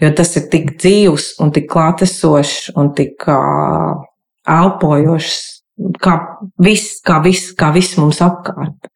jo 0.03 0.11
tas 0.17 0.35
ir 0.39 0.49
tik 0.51 0.73
dzīvs 0.79 1.31
un 1.43 1.53
tik 1.55 1.69
klātesošs 1.71 2.73
un 2.79 2.91
tik 2.97 3.27
uh, 3.31 3.95
elpojošs, 4.49 5.39
kā 6.03 6.17
viss, 6.59 6.99
kā 7.05 7.21
viss, 7.23 7.53
kā 7.55 7.71
viss 7.75 7.97
mums 7.99 8.19
apkārt. 8.25 8.91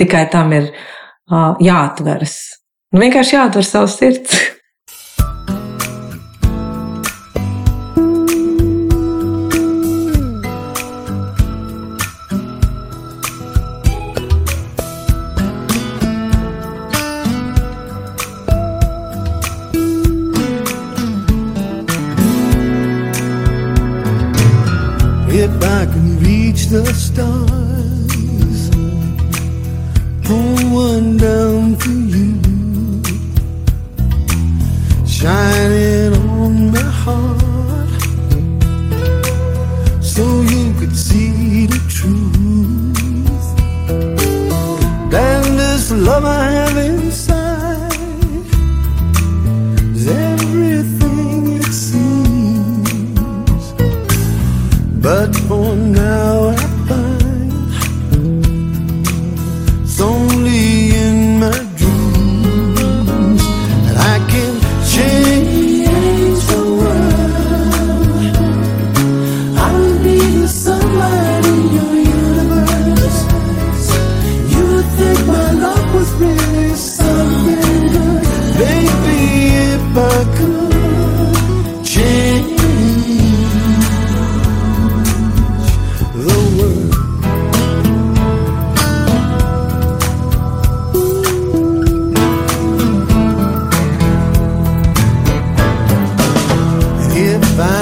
Tikai 0.00 0.24
tam 0.32 0.54
ir 0.56 0.70
uh, 0.72 1.52
jāatveras. 1.60 2.38
Nu, 2.92 3.02
vienkārši 3.02 3.36
jāatver 3.36 3.68
savs 3.68 3.98
sirds. 4.00 4.38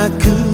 could 0.09 0.50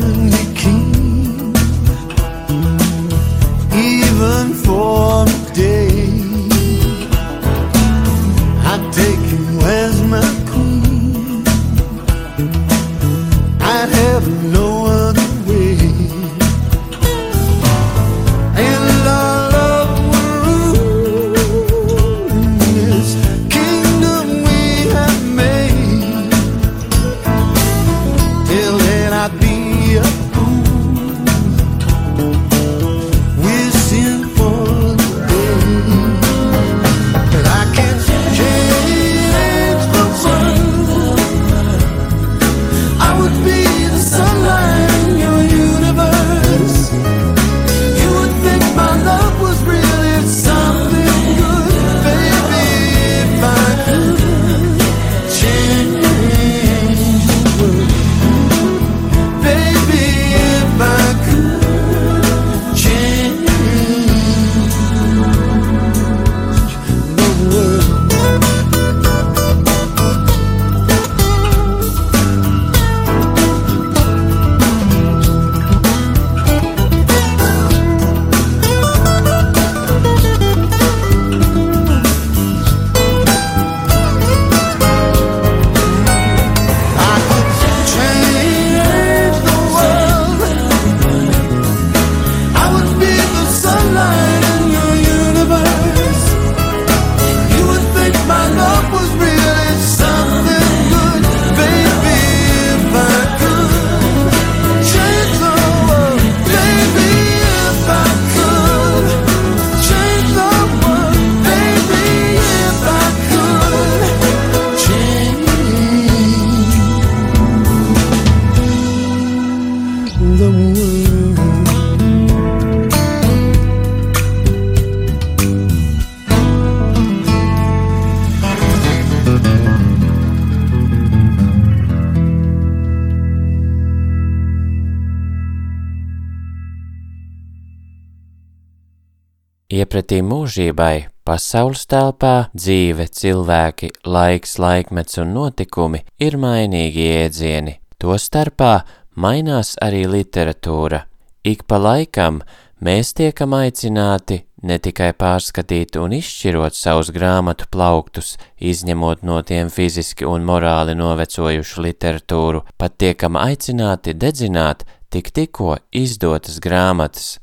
Iepratī 140.07 140.23
mūžībai, 140.23 141.09
pasaules 141.27 141.81
telpā, 141.91 142.51
dzīve, 142.55 143.09
cilvēki, 143.11 143.89
laiks, 144.07 144.53
laikmets 144.63 145.19
un 145.19 145.33
notikumi 145.35 146.05
ir 146.23 146.37
mainīgi 146.39 147.09
jēdzieni. 147.09 147.73
Tostarpā 147.99 148.85
mainās 149.19 149.75
arī 149.83 150.05
literatūra. 150.07 151.01
Ik 151.43 151.65
pa 151.67 151.81
laikam 151.83 152.39
mēs 152.79 153.11
tiekam 153.19 153.57
aicināti 153.59 154.45
ne 154.63 154.79
tikai 154.79 155.11
pārskatīt 155.11 155.99
un 155.99 156.15
izšķirot 156.15 156.79
savus 156.79 157.11
grāmatu 157.11 157.67
plauktus, 157.67 158.37
izņemot 158.63 159.25
no 159.27 159.41
tiem 159.43 159.73
fiziski 159.75 160.23
un 160.23 160.47
morāli 160.47 160.95
novecojušu 160.95 161.83
literatūru, 161.83 162.63
pat 162.79 162.95
tiekam 162.95 163.35
aicināti 163.35 164.15
dedzināt 164.15 164.87
tik 165.11 165.35
tikko 165.35 165.81
izdotas 165.91 166.63
grāmatas. 166.63 167.41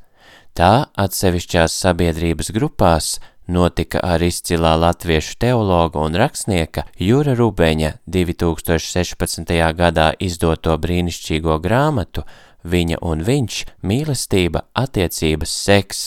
Tā 0.54 0.84
atsevišķās 1.02 1.72
sabiedrības 1.82 2.52
grupās 2.54 3.06
notika 3.50 3.98
ar 4.06 4.22
izcilā 4.22 4.76
latviešu 4.78 5.34
teologa 5.42 5.98
un 5.98 6.14
rakstnieka 6.14 6.84
Jūra 7.02 7.34
Rubeņa 7.34 7.90
2016. 8.06 9.50
gadā 9.74 10.12
izdoto 10.22 10.76
brīnišķīgo 10.78 11.56
grāmatu 11.64 12.22
viņa 12.62 13.00
un 13.02 13.26
viņš, 13.26 13.56
mīlestība, 13.82 14.62
attiecības, 14.78 15.56
seks. 15.66 16.04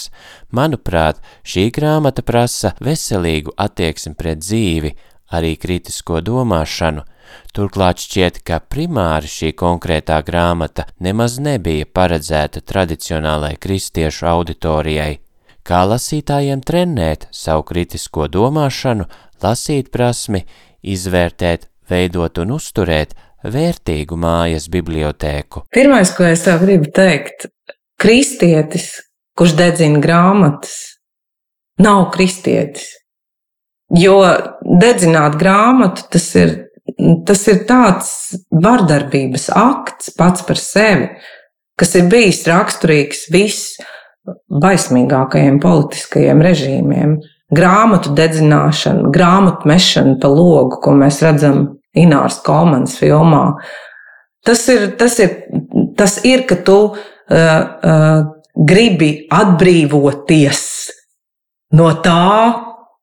Manuprāt, 0.56 1.20
šī 1.44 1.68
grāmata 1.76 2.24
prasa 2.24 2.72
veselīgu 2.80 3.52
attieksmi 3.60 4.16
pret 4.16 4.40
dzīvi, 4.48 4.94
arī 5.32 5.56
kritisko 5.60 6.22
domāšanu. 6.22 7.04
Turklāt 7.56 8.00
šķiet, 8.00 8.42
ka 8.48 8.60
primāri 8.64 9.28
šī 9.28 9.52
konkrētā 9.60 10.22
grāmata 10.24 10.88
nemaz 11.04 11.38
nebija 11.44 11.86
paredzēta 11.86 12.64
tradicionālai 12.64 13.56
kristiešu 13.60 14.30
auditorijai. 14.32 15.18
Kā 15.68 15.84
lasītājiem 15.84 16.62
trenēt 16.64 17.28
savu 17.36 17.66
kritisko 17.68 18.30
domāšanu, 18.32 19.08
lasīt 19.44 19.92
prasmi, 19.92 20.46
izvērtēt, 20.88 21.68
veidot 21.90 22.40
un 22.40 22.56
uzturēt 22.56 23.16
vērtīgu 23.44 24.16
mājas 24.20 24.70
bibliotēku. 24.72 25.66
Pirmais, 25.76 26.14
ko 26.16 26.28
es 26.28 26.46
tev 26.46 26.64
gribu 26.64 26.88
teikt, 26.96 27.50
kristietis, 28.00 28.94
kurš 29.38 29.58
dedzina 29.60 30.00
grāmatas, 30.04 30.78
nav 31.84 32.08
kristietis. 32.16 32.94
Jo 33.96 34.18
dedzināt 34.82 35.38
grāmatu, 35.40 36.02
tas 36.12 36.26
ir, 36.36 36.68
tas 37.28 37.48
ir 37.48 37.66
tāds 37.70 38.36
vardarbības 38.52 39.50
akts 39.56 40.10
pats 40.18 40.42
par 40.48 40.58
sevi, 40.60 41.08
kas 41.80 41.96
ir 41.96 42.10
bijis 42.12 42.48
raksturīgs 42.50 43.32
visbaismīgākajiem 43.32 45.60
politiskajiem 45.64 46.42
režīmiem. 46.44 47.18
Grāmatu 47.56 48.12
dedzināšana, 48.12 49.08
grāmatu 49.16 49.64
mešana 49.72 50.20
pa 50.20 50.28
logu, 50.28 50.84
ko 50.84 50.92
mēs 51.00 51.24
redzam 51.24 51.80
Ināras 51.98 52.44
Kolmanas 52.44 53.00
filmā. 53.00 53.56
Tas 54.44 54.68
ir, 54.72 55.00
tas 55.00 55.20
ir, 55.24 55.30
tas 55.96 56.20
ir 56.28 56.44
ka 56.50 56.56
tu 56.68 56.92
uh, 56.92 56.98
uh, 57.32 58.20
gribi 58.68 59.28
atbrīvoties 59.32 60.62
no 61.80 61.88
tā, 62.04 62.36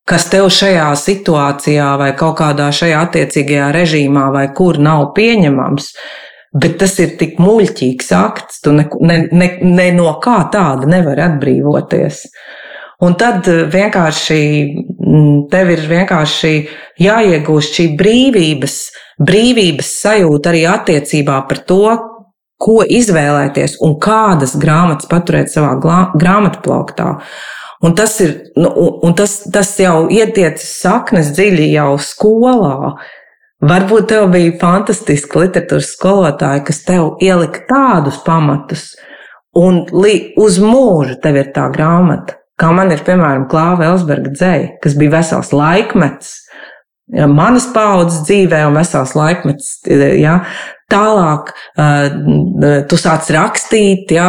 kas 0.08 0.28
tev 0.32 0.50
šajā 0.52 0.90
situācijā 1.00 1.88
vai 2.00 2.10
kaut 2.18 2.36
kādā 2.40 2.68
šajā 2.74 3.00
attiecīgajā 3.06 3.70
režīmā 3.74 4.28
vai 4.34 4.44
kur 4.56 4.78
nav 4.82 5.12
pieņemams, 5.16 5.88
bet 6.60 6.76
tas 6.82 6.98
ir 7.02 7.16
tik 7.20 7.40
muļķīgs 7.42 8.12
akts, 8.18 8.60
tu 8.64 8.74
ne, 8.76 8.86
ne, 9.00 9.18
ne, 9.32 9.48
ne 9.64 9.88
no 9.96 10.12
kā 10.22 10.42
tāda 10.52 10.90
nevar 10.90 11.24
atbrīvoties. 11.30 12.26
Un 13.04 13.16
tad 13.18 13.48
vienkārši 13.48 14.40
mm, 14.70 15.38
tev 15.52 15.72
ir 15.74 15.82
vienkārši 15.90 16.52
jāiegūst 17.02 17.80
šī 17.80 17.88
brīvības, 17.98 18.76
brīvības 19.24 19.90
sajūta 20.04 20.52
arī 20.52 20.62
attiecībā 20.70 21.40
par 21.48 21.64
to, 21.68 21.82
ko 22.64 22.78
izvēlēties 22.86 23.80
un 23.84 23.98
kādas 24.00 24.54
grāmatas 24.60 25.10
paturēt 25.10 25.50
savā 25.52 25.74
grāmatplauktā. 26.14 27.16
Un 27.84 27.92
tas, 27.94 28.14
ir, 28.24 28.36
nu, 28.56 28.70
un 29.04 29.12
tas, 29.16 29.42
tas 29.52 29.74
jau 29.80 30.06
ietiec 30.12 30.60
saknes 30.62 31.34
dziļi 31.36 31.68
jau 31.74 31.90
skolā. 32.00 32.94
Varbūt 33.64 34.08
tev 34.12 34.28
bija 34.32 34.54
fantastiska 34.60 35.42
literatūras 35.42 35.90
skolotāja, 35.94 36.62
kas 36.64 36.80
tev 36.84 37.18
ielika 37.24 37.64
tādus 37.68 38.20
pamatus, 38.24 38.86
un 39.56 39.84
uz 39.92 40.58
mūžu 40.60 41.18
tev 41.22 41.40
ir 41.40 41.52
tā 41.56 41.68
grāmata. 41.72 42.38
Kā 42.60 42.70
man 42.70 42.92
ir, 42.94 43.02
piemēram, 43.02 43.48
Klāva 43.50 43.88
Elsberga 43.90 44.30
dzēja, 44.30 44.66
kas 44.82 44.94
bija 44.98 45.16
vesels 45.16 45.50
laikmets, 45.52 46.34
manas 47.10 47.66
paudzes 47.74 48.22
dzīvē 48.28 48.62
un 48.68 48.78
vesels 48.78 49.14
laikmets. 49.18 49.72
Ja, 50.20 50.38
Tālāk 50.94 51.50
tu 52.90 52.98
sāc 53.00 53.30
rakstīt, 53.34 54.12
ja, 54.14 54.28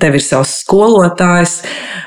tev 0.00 0.16
ir 0.16 0.24
savs 0.24 0.54
skolotājs, 0.62 1.58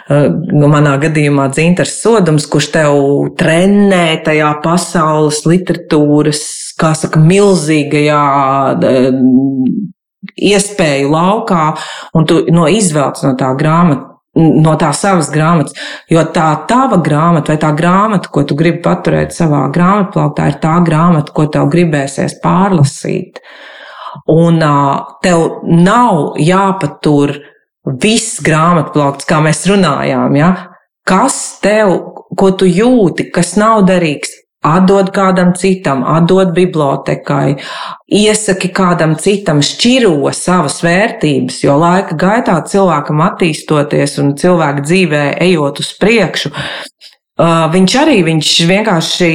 manā 0.09 0.95
gadījumā 1.03 1.49
dzintars 1.53 1.99
sodums, 2.01 2.49
kurš 2.49 2.71
tev 2.73 2.97
trenē 3.39 4.19
tajā 4.25 4.51
pasaules 4.65 5.43
literatūras, 5.45 6.43
kā 6.79 6.95
saka, 6.97 7.21
milzīgajā 7.21 8.23
iespēju 10.49 11.11
laukā, 11.13 11.65
un 12.17 12.29
tu 12.29 12.41
no 12.53 12.67
izvēlts 12.71 13.25
no 13.27 13.35
tā 13.39 13.53
grāmata 13.59 14.08
no 14.37 14.75
tā 14.79 14.91
savas 14.95 15.31
grāmatas. 15.33 15.75
Jo 16.11 16.23
tā 16.33 16.47
tava 16.69 16.99
grāmata, 17.03 17.53
vai 17.53 17.61
tā 17.61 17.71
grāmata, 17.77 18.31
ko 18.31 18.43
tu 18.47 18.57
gribi 18.59 18.81
paturēt 18.85 19.33
savā 19.35 19.65
grāmatplauktā, 19.73 20.49
ir 20.51 20.59
tā 20.61 20.77
grāmata, 20.85 21.33
ko 21.35 21.47
tev 21.51 21.69
gribēsies 21.73 22.39
pārlasīt. 22.43 23.41
Un 24.29 24.61
tev 25.23 25.45
nav 25.65 26.39
jāpatur 26.41 27.35
viss 28.01 28.39
grāmatplaukts, 28.45 29.27
kā 29.29 29.39
mēs 29.43 29.65
runājām. 29.69 30.37
Ja? 30.37 30.51
Kas 31.07 31.59
tev, 31.63 31.95
ko 32.37 32.51
tu 32.57 32.69
jūti, 32.69 33.29
kas 33.33 33.55
nav 33.57 33.83
derīgs, 33.89 34.38
Atdod 34.59 35.13
kādam 35.15 35.53
citam, 35.55 36.01
atdod 36.03 36.49
bibliotekai, 36.51 37.53
iesaki 38.11 38.67
kādam 38.75 39.13
citam, 39.15 39.61
šķiro 39.63 40.33
savas 40.35 40.81
vērtības, 40.83 41.61
jo 41.63 41.77
laika 41.79 42.17
gaitā 42.19 42.57
cilvēkam 42.67 43.23
attīstoties 43.23 44.17
un 44.19 44.33
cilvēka 44.35 44.83
dzīvē 44.83 45.23
ejot 45.47 45.79
uz 45.79 45.93
priekšu, 46.01 46.51
viņš 47.71 47.95
arī 48.01 48.17
viņš 48.27 48.51
vienkārši 48.67 49.31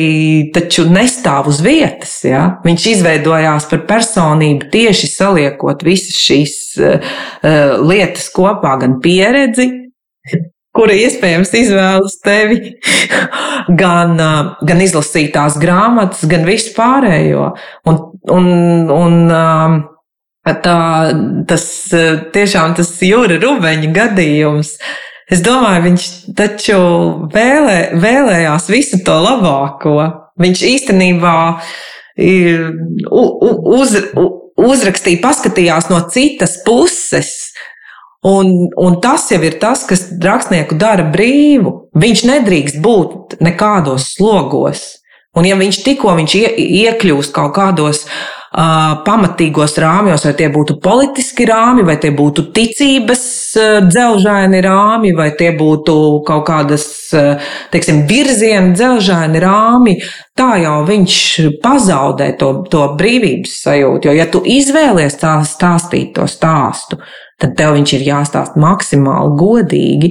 nestāv 0.92 1.48
uz 1.48 1.62
vietas. 1.64 2.18
Ja? 2.28 2.58
Viņš 2.66 2.88
izveidojās 2.92 3.64
par 3.70 3.86
personību 3.88 4.68
tieši 4.76 5.08
saliekot 5.08 5.86
visas 5.88 6.20
šīs 6.20 6.58
lietas 7.80 8.28
kopā, 8.28 8.76
gan 8.84 9.00
pieredzi, 9.00 9.70
kura 10.74 10.96
iespējams 10.98 11.52
izvēlas 11.54 12.18
tevi, 12.24 12.74
gan, 13.80 14.18
gan 14.66 14.84
izlasītās 14.84 15.58
grāmatas, 15.62 16.24
gan 16.30 16.46
visu 16.48 16.74
pārējo. 16.76 17.50
Un, 17.90 18.00
un, 18.34 18.48
un 18.94 19.18
tā, 20.64 20.78
tas 21.48 21.66
tiešām 22.34 22.76
tas 22.78 22.92
jūra 23.02 23.38
rubeņa 23.42 23.94
gadījums. 23.94 24.76
Es 25.32 25.40
domāju, 25.44 25.86
viņš 25.86 26.10
taču 26.36 26.78
vēlē, 27.32 27.78
vēlējās 27.96 28.68
visu 28.68 29.00
to 29.06 29.16
labāko. 29.24 29.96
Viņš 30.42 30.64
īstenībā 30.68 31.36
uz, 33.08 33.94
uzrakstīja, 34.60 35.22
paskatījās 35.22 35.88
no 35.90 36.02
citas 36.12 36.58
puses 36.66 37.32
Un, 38.24 38.70
un 38.80 39.00
tas 39.04 39.26
jau 39.28 39.40
ir 39.44 39.58
tas, 39.60 39.82
kas 39.84 40.06
rakstnieku 40.24 40.78
dara 40.80 41.04
brīvu. 41.12 41.74
Viņš 41.92 42.22
nedrīkst 42.30 42.80
būt 42.84 43.36
nekādos 43.44 44.14
slogos. 44.14 44.86
Un, 45.34 45.44
ja 45.44 45.58
viņš 45.58 45.82
tikko 45.84 46.14
viņš 46.16 46.34
ie, 46.38 46.46
iekļūst 46.86 47.34
kaut 47.34 47.52
kādos 47.56 48.04
uh, 48.06 49.02
pamatīgos 49.04 49.74
rāmjos, 49.82 50.24
vai 50.28 50.32
tie 50.38 50.46
būtu 50.54 50.76
politiski 50.80 51.44
rāmi, 51.50 51.82
vai 51.84 51.96
tie 52.00 52.12
būtu 52.14 52.46
ticības 52.54 53.24
uh, 53.58 53.80
dzelžaini 53.88 54.60
rāmi, 54.64 55.10
vai 55.18 55.32
tie 55.36 55.50
būtu 55.58 55.96
kaut 56.28 56.46
kādas, 56.46 56.86
uh, 57.18 57.50
teiksim, 57.74 58.04
virziena 58.08 58.72
dzelžaini 58.76 59.42
rāmi, 59.42 59.96
tā 60.38 60.52
jau 60.62 60.78
viņš 60.86 61.18
pazaudē 61.66 62.30
to, 62.38 62.54
to 62.70 62.86
brīvības 62.94 63.58
sajūtu. 63.66 64.08
Jo, 64.08 64.16
ja 64.22 64.30
tu 64.30 64.40
izvēlies 64.46 65.18
tā 65.18 65.34
stāstīt 65.50 66.14
to 66.14 66.30
stāstu, 66.30 67.02
tad 67.42 67.56
tev 67.58 67.74
viņš 67.78 67.96
ir 67.98 68.06
jāstāsta 68.10 68.60
maksimāli 68.60 69.34
godīgi, 69.40 70.10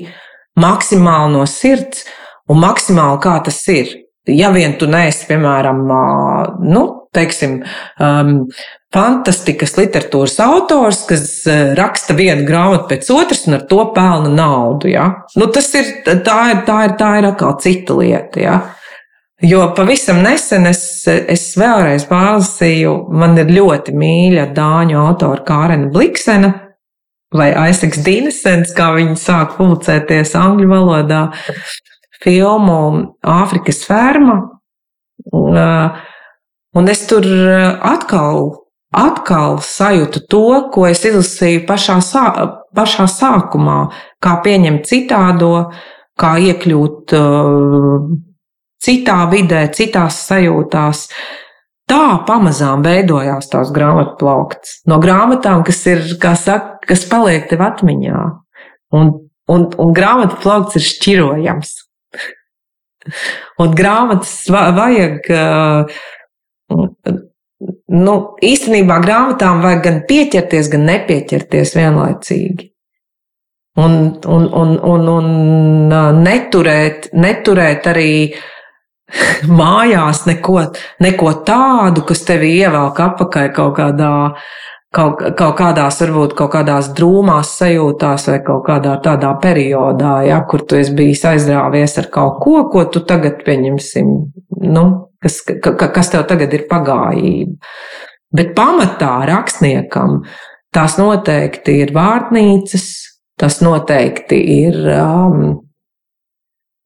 maksimāli 0.59 1.37
no 1.37 1.45
sirds 1.49 2.05
un 2.51 2.61
maksimāli 2.63 3.21
kā 3.23 3.37
tas 3.45 3.61
ir. 3.71 3.99
Ja 4.29 4.53
vien 4.55 4.77
tu 4.79 4.87
neesi, 4.87 5.25
piemēram, 5.27 5.81
nu, 6.63 6.83
teiksim, 7.11 7.57
um, 7.99 8.37
fantastikas 8.93 9.75
literatūras 9.75 10.37
autors, 10.45 11.01
kas 11.09 11.25
raksta 11.75 12.15
vienu 12.15 12.45
grāmatu 12.47 12.87
pēc 12.93 13.09
otras 13.11 13.43
un 13.49 13.57
ar 13.57 13.65
to 13.67 13.81
pelna 13.95 14.31
naudu. 14.31 14.93
Ja? 14.93 15.09
Nu, 15.35 15.49
tas 15.51 15.67
ir 15.75 15.91
tā, 16.05 16.37
ir, 16.53 16.63
tā 16.67 16.77
ir, 16.87 16.95
tā 16.99 17.11
ir 17.19 17.29
atkal 17.33 17.57
cita 17.63 17.97
lieta. 17.99 18.39
Ja? 18.39 18.57
Jo 19.43 19.65
pavisam 19.75 20.21
nesen 20.23 20.69
es, 20.69 20.83
es 21.09 21.49
vēlreiz 21.59 22.05
pārlasīju, 22.07 22.93
man 23.11 23.35
ir 23.41 23.51
ļoti 23.51 23.91
mīļa 23.97 24.45
dāņu 24.55 24.99
autora 25.01 25.43
Kārena 25.43 25.89
Bliksena 25.91 26.53
vai 27.33 27.51
Aiseks 27.65 28.01
Dīnesens, 28.05 28.73
kā 28.77 28.91
viņi 28.97 29.15
sāk 29.19 29.57
publicēties 29.57 30.35
angļu 30.39 30.69
valodā, 30.71 31.21
filmu 32.23 32.79
Āfrikas 33.19 33.83
ferma. 33.87 34.39
Un 35.33 36.89
es 36.89 37.03
tur 37.09 37.25
atkal, 37.85 38.47
atkal 38.93 39.59
sajūtu 39.61 40.23
to, 40.29 40.45
ko 40.73 40.87
es 40.89 41.03
izlasīju 41.05 41.65
pašā, 41.69 41.99
sā, 42.05 42.25
pašā 42.75 43.05
sākumā, 43.11 43.79
kā 44.23 44.37
pieņemt 44.45 44.87
citādo, 44.89 45.53
kā 46.19 46.35
iekļūt 46.49 47.13
citā 48.83 49.19
vidē, 49.31 49.67
citās 49.73 50.19
sajūtās. 50.27 51.07
tā 51.89 52.23
pamazām 52.27 52.83
veidojās 52.83 53.49
tās 53.51 53.71
grāmatu 53.75 54.15
plaukts. 54.19 54.81
No 54.87 54.99
grāmatām, 55.03 55.63
kas 55.67 55.85
ir, 55.91 56.03
kā 56.21 56.33
saka, 56.39 56.72
kas 56.89 57.05
paliek 57.09 57.47
tev 57.49 57.63
atmiņā. 57.65 58.23
Un, 58.93 59.13
un, 59.49 59.65
un 59.81 59.95
grāmatu 59.95 60.39
plaukts 60.43 60.77
ir 60.79 60.85
šķirojams. 60.87 61.73
un 63.63 63.73
grāmatas 63.77 64.35
vajag. 64.51 65.31
Nu, 67.93 68.13
īstenībā 68.43 68.99
grāmatām 69.03 69.61
vajag 69.63 69.83
gan 69.83 69.99
pieķerties, 70.09 70.69
gan 70.73 70.87
nepieķerties 70.89 71.75
vienlaicīgi. 71.77 72.69
Un, 73.79 73.93
un, 74.29 74.43
un, 74.53 74.73
un, 74.85 75.07
un 75.09 76.17
neturēt, 76.21 77.07
neturēt 77.17 77.87
arī 77.89 78.09
uh, 78.29 78.41
mājās 79.61 80.23
neko, 80.29 80.59
neko 81.03 81.33
tādu, 81.47 82.03
kas 82.07 82.23
tevi 82.27 82.53
ievelk 82.59 82.99
apakaļ 83.07 83.49
kaut 83.55 83.75
kādā, 83.79 84.13
kaut, 84.93 85.23
kaut 85.37 85.55
kādās, 85.59 85.99
varbūt 86.03 86.35
kaut 86.37 86.53
kādās 86.53 86.91
drūmās 86.97 87.55
sajūtās 87.59 88.27
vai 88.29 88.39
kaut 88.45 88.63
kādā 88.67 88.95
tādā 89.03 89.33
periodā, 89.41 90.15
ja, 90.27 90.41
kur 90.49 90.65
tu 90.67 90.77
esi 90.79 90.93
bijis 90.97 91.25
aizrāvies 91.29 91.97
ar 92.01 92.09
kaut 92.13 92.39
ko, 92.43 92.63
ko 92.73 92.85
tu 92.93 93.03
tagad 93.07 93.41
pieņemsim, 93.47 94.13
nu, 94.69 94.85
kas, 95.23 95.41
ka, 95.45 95.75
kas 95.83 96.13
tev 96.13 96.27
tagad 96.29 96.53
ir 96.55 96.67
pagājība. 96.69 97.73
Bet 98.33 98.55
pamatā 98.57 99.13
rakstniekam 99.29 100.23
tās 100.73 100.97
noteikti 100.97 101.83
ir 101.83 101.93
vārnīcas, 101.93 102.87
tas 103.37 103.59
noteikti 103.65 104.39
ir 104.63 104.79
um, 104.95 105.43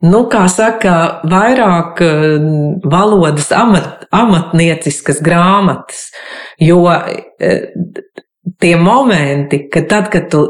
nu, 0.05 0.23
kā 0.31 0.43
saka, 0.51 0.95
vairāk 1.27 2.01
eh, 2.05 2.47
valodas 2.85 3.49
amat, 3.55 4.07
amatnieciskas 4.13 5.21
grāmatas, 5.25 6.09
jo 6.59 6.81
eh, 6.91 7.73
tie 8.59 8.75
momenti, 8.77 9.65
ka 9.71 9.83
tad, 9.89 10.09
kad 10.13 10.29
tu 10.31 10.43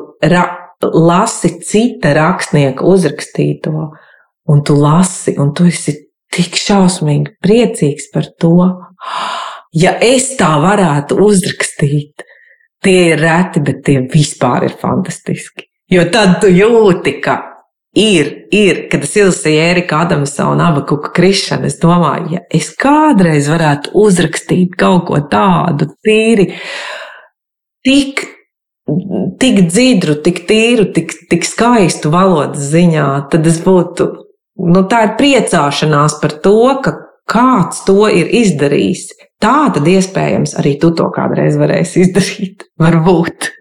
lasi 0.82 1.58
cita 1.66 2.14
rakstnieka 2.16 2.86
uzrakstīto, 2.86 3.74
un 4.48 4.64
tu 4.64 4.78
lasi, 4.80 5.36
un 5.42 5.54
tu 5.54 5.68
esi 5.68 5.96
tik 6.34 6.58
šausmīgi 6.60 7.38
priecīgs 7.44 8.12
par 8.14 8.30
to, 8.40 8.56
ja 9.76 9.98
es 10.04 10.34
tā 10.40 10.54
varētu 10.62 11.18
uzrakstīt, 11.24 12.26
tie 12.84 13.00
ir 13.14 13.22
reti, 13.24 13.64
bet 13.66 13.82
tie 13.86 14.02
vispār 14.06 14.68
ir 14.70 14.78
fantastiski. 14.78 15.66
Jo 15.92 16.04
tad 16.12 16.40
tu 16.44 16.52
jūti, 16.52 17.18
ka 17.24 17.40
ir, 17.98 18.30
ir, 18.54 18.84
kad 18.92 19.04
es 19.08 19.16
izlasīju 19.18 19.62
Ērika 19.64 20.02
Adamsa 20.06 20.48
un 20.52 20.62
Abakuka 20.62 21.12
krišanu, 21.16 21.70
es 21.70 21.80
domāju, 21.82 22.38
ja 22.38 22.44
es 22.54 22.70
kādreiz 22.78 23.50
varētu 23.52 23.94
uzrakstīt 23.98 24.78
kaut 24.80 25.08
ko 25.10 25.22
tādu 25.32 25.90
tīri, 26.06 26.52
tik, 27.88 28.24
tik 29.42 29.64
dzidru, 29.68 30.20
tik 30.24 30.46
tīru, 30.50 30.90
tik, 30.94 31.14
tik 31.32 31.48
skaistu 31.48 32.14
valodas 32.14 32.70
ziņā, 32.72 33.10
tad 33.34 33.50
es 33.50 33.60
būtu, 33.66 34.10
nu 34.70 34.86
tā 34.92 35.04
ir 35.10 35.16
priecāšanās 35.20 36.20
par 36.22 36.38
to, 36.46 36.58
ka 36.86 36.98
kāds 37.28 37.84
to 37.88 38.08
ir 38.14 38.30
izdarījis. 38.44 39.10
Tā 39.44 39.68
tad 39.74 39.86
iespējams 39.86 40.56
arī 40.58 40.78
tu 40.82 40.90
to 40.98 41.12
kādreiz 41.14 41.60
varēsi 41.60 42.08
izdarīt. 42.08 42.66
Varbūt. 42.82 43.52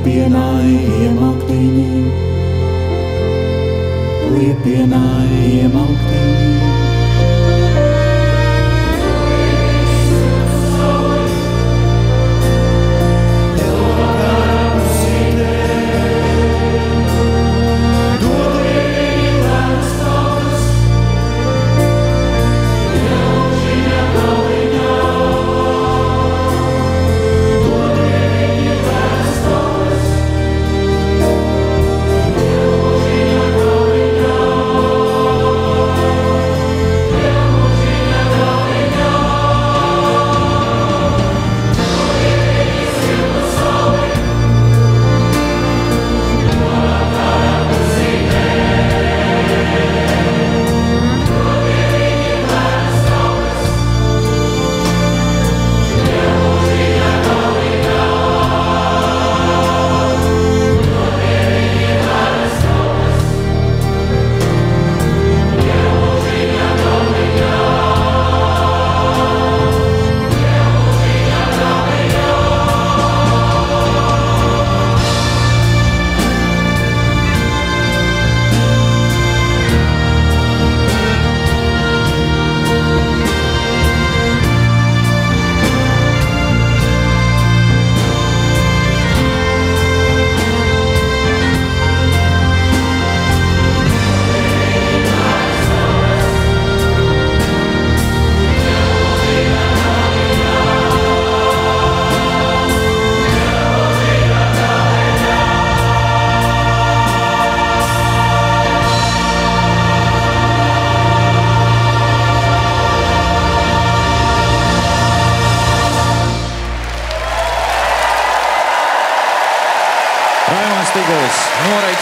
liepienājiem 0.00 1.18
aktiņiem, 1.26 2.06
liepienājiem 4.32 5.78
aktiņiem. 5.84 6.69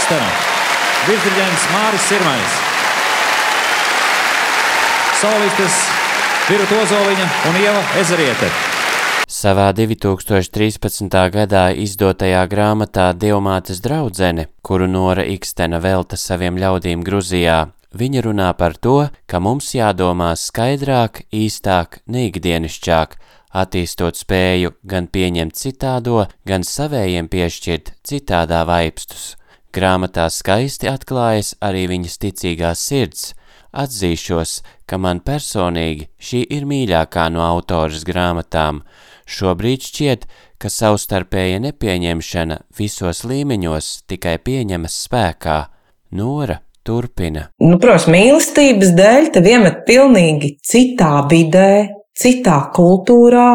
Ikstena, 0.08 0.28
virsdirigents 1.04 1.64
Māris 1.68 2.04
Sirmais, 2.08 2.52
solistes 5.20 5.74
Virta 6.48 6.76
Ozoliņa 6.80 7.26
un 7.50 7.58
Ieva 7.60 7.82
Ezeriete. 8.00 8.46
Savā 9.28 9.66
2013. 9.76 11.12
gadā 11.34 11.66
izdotajā 11.84 12.40
grāmatā 12.48 13.10
Dievmātes 13.12 13.82
draudzene, 13.84 14.46
kuru 14.64 14.88
Nora 14.88 15.26
Ikstena 15.28 15.76
velta 15.84 16.16
saviem 16.16 16.56
ļaudīm 16.56 17.02
Gruzijā, 17.04 17.58
viņa 17.92 18.22
runā 18.24 18.46
par 18.56 18.78
to, 18.80 19.10
ka 19.28 19.42
mums 19.44 19.74
jādomā 19.76 20.30
skaidrāk, 20.40 21.26
īstāk, 21.28 22.00
neikdienišķāk, 22.08 23.18
attīstot 23.60 24.16
spēju 24.16 24.72
gan 24.88 25.12
pieņemt 25.12 25.60
citādo, 25.60 26.24
gan 26.48 26.64
savējiem 26.64 27.28
piešķirt 27.28 27.92
citādā 28.08 28.64
vaipstus. 28.64 29.34
Grāmatā 29.74 30.30
skaisti 30.32 30.88
atklājas 30.88 31.52
arī 31.60 31.84
viņas 31.90 32.16
ticīgās 32.22 32.82
sirds. 32.88 33.32
Atzīšos, 33.76 34.62
ka 34.88 34.96
man 34.96 35.20
personīgi 35.20 36.08
šī 36.16 36.40
ir 36.56 36.64
mīļākā 36.68 37.26
no 37.34 37.42
autoras 37.44 38.06
grāmatām. 38.08 38.80
Šobrīd 39.28 39.84
šķiet, 39.84 40.24
ka 40.56 40.70
savstarpēja 40.72 41.60
nepieņemšana 41.66 42.62
visos 42.78 43.22
līmeņos 43.28 43.90
tikai 44.08 44.38
pieņemas 44.40 44.96
spēkā. 45.04 45.58
Nora 46.16 46.62
turpina. 46.88 47.50
Nu, 47.60 47.76
protams, 47.76 48.08
mīlestības 48.08 48.94
dēļ 48.96 49.30
te 49.36 49.44
iemet 49.44 49.84
pilnīgi 49.84 50.54
citā 50.64 51.26
vidē, 51.28 51.70
citā 52.16 52.62
kultūrā, 52.72 53.50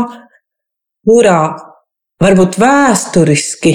kurā 1.10 1.42
varbūt 2.22 2.62
vēsturiski 2.62 3.74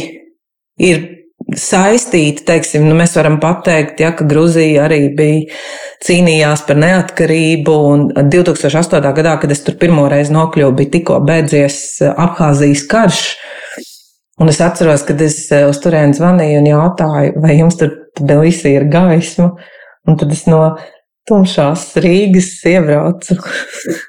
ir 0.86 1.17
saistīti, 1.56 2.44
teiksim, 2.44 2.84
nu 2.88 2.96
mēs 2.98 3.14
varam 3.16 3.38
pateikt, 3.40 4.02
ja, 4.02 4.10
ka 4.16 4.26
Gruzija 4.28 4.84
arī 4.84 5.00
bija 5.16 5.60
cīnījās 6.04 6.64
par 6.68 6.80
neatkarību, 6.82 7.76
un 7.92 8.04
2008. 8.18 9.00
gadā, 9.16 9.38
kad 9.40 9.52
es 9.54 9.64
tur 9.64 9.78
pirmo 9.80 10.04
reizi 10.12 10.34
nokļuvu, 10.36 10.74
bija 10.76 10.92
tikko 10.98 11.20
beidzies 11.24 11.78
Abhāzijas 12.10 12.84
karš, 12.90 13.22
un 14.42 14.52
es 14.52 14.60
atceros, 14.64 15.06
kad 15.08 15.24
es 15.24 15.40
uz 15.56 15.80
turieni 15.82 16.18
zvanīju 16.18 16.60
un 16.60 16.70
jautāju, 16.72 17.40
vai 17.40 17.56
jums 17.56 17.80
tur 17.80 17.96
Belisī 18.18 18.74
ir 18.76 18.88
gaisma, 18.92 19.52
un 20.08 20.20
tad 20.20 20.32
es 20.34 20.44
no 20.50 20.62
tumšās 21.28 21.90
Rīgas 22.02 22.52
iebraucu 22.68 23.38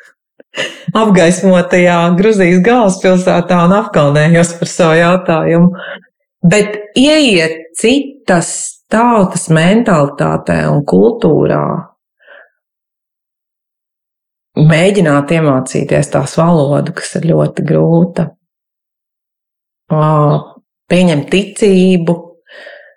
apgaismotajā 1.01 1.97
Gruzijas 2.19 2.61
galvaspilsētā 2.65 3.63
un 3.67 3.75
apkalnējos 3.79 4.55
par 4.59 4.71
savu 4.71 4.99
jautājumu. 4.99 5.71
Bet 6.39 6.95
ieiet 6.95 7.73
citas 7.75 8.51
tautas 8.89 9.49
mentalitātē 9.51 10.61
un 10.71 10.85
kultūrā, 10.87 11.63
mēģināt 14.59 15.33
iemācīties 15.35 16.11
tās 16.13 16.37
valodu, 16.39 16.95
kas 16.95 17.17
ir 17.19 17.27
ļoti 17.33 17.65
grūta, 17.67 18.29
pieņemt 20.89 21.29
ticību. 21.33 22.17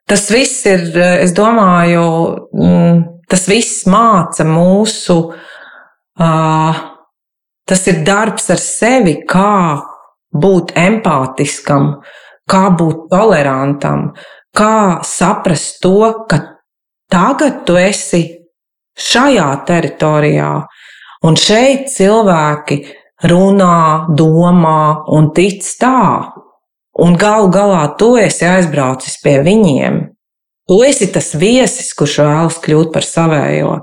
Tas 0.09 0.25
viss 0.31 0.65
ir, 0.71 0.87
es 1.23 1.35
domāju, 1.35 2.07
mm, 2.55 3.03
tas 3.31 3.47
viss 3.51 3.85
māca 3.91 4.47
mūsu 4.47 5.19
uh, 5.31 6.81
Tas 7.73 7.87
ir 7.87 8.03
darbs 8.05 8.51
ar 8.51 8.59
sevi, 8.61 9.15
kā 9.29 9.79
būt 10.35 10.75
empātiskam, 10.79 12.03
kā 12.53 12.69
būt 12.77 13.07
tolerantam, 13.13 14.11
kā 14.57 15.01
saprast 15.07 15.81
to, 15.83 16.27
ka 16.29 16.39
tagad 17.13 17.63
tu 17.69 17.79
esi 17.81 18.23
šajā 18.99 19.49
teritorijā, 19.69 20.53
un 21.25 21.39
šeit 21.41 21.89
cilvēki 21.95 22.83
runā, 23.31 24.09
domā 24.19 25.05
un 25.17 25.33
tic 25.37 25.65
tā. 25.81 26.33
Un 27.03 27.17
galu 27.17 27.49
galā 27.49 27.87
tu 27.97 28.13
esi 28.21 28.45
aizbraucis 28.45 29.17
pie 29.23 29.39
viņiem. 29.41 29.95
Tu 30.69 30.77
esi 30.85 31.09
tas 31.15 31.31
viesis, 31.41 31.89
kurš 31.97 32.19
vēlas 32.21 32.59
kļūt 32.61 32.93
par 32.93 33.07
savējo. 33.07 33.79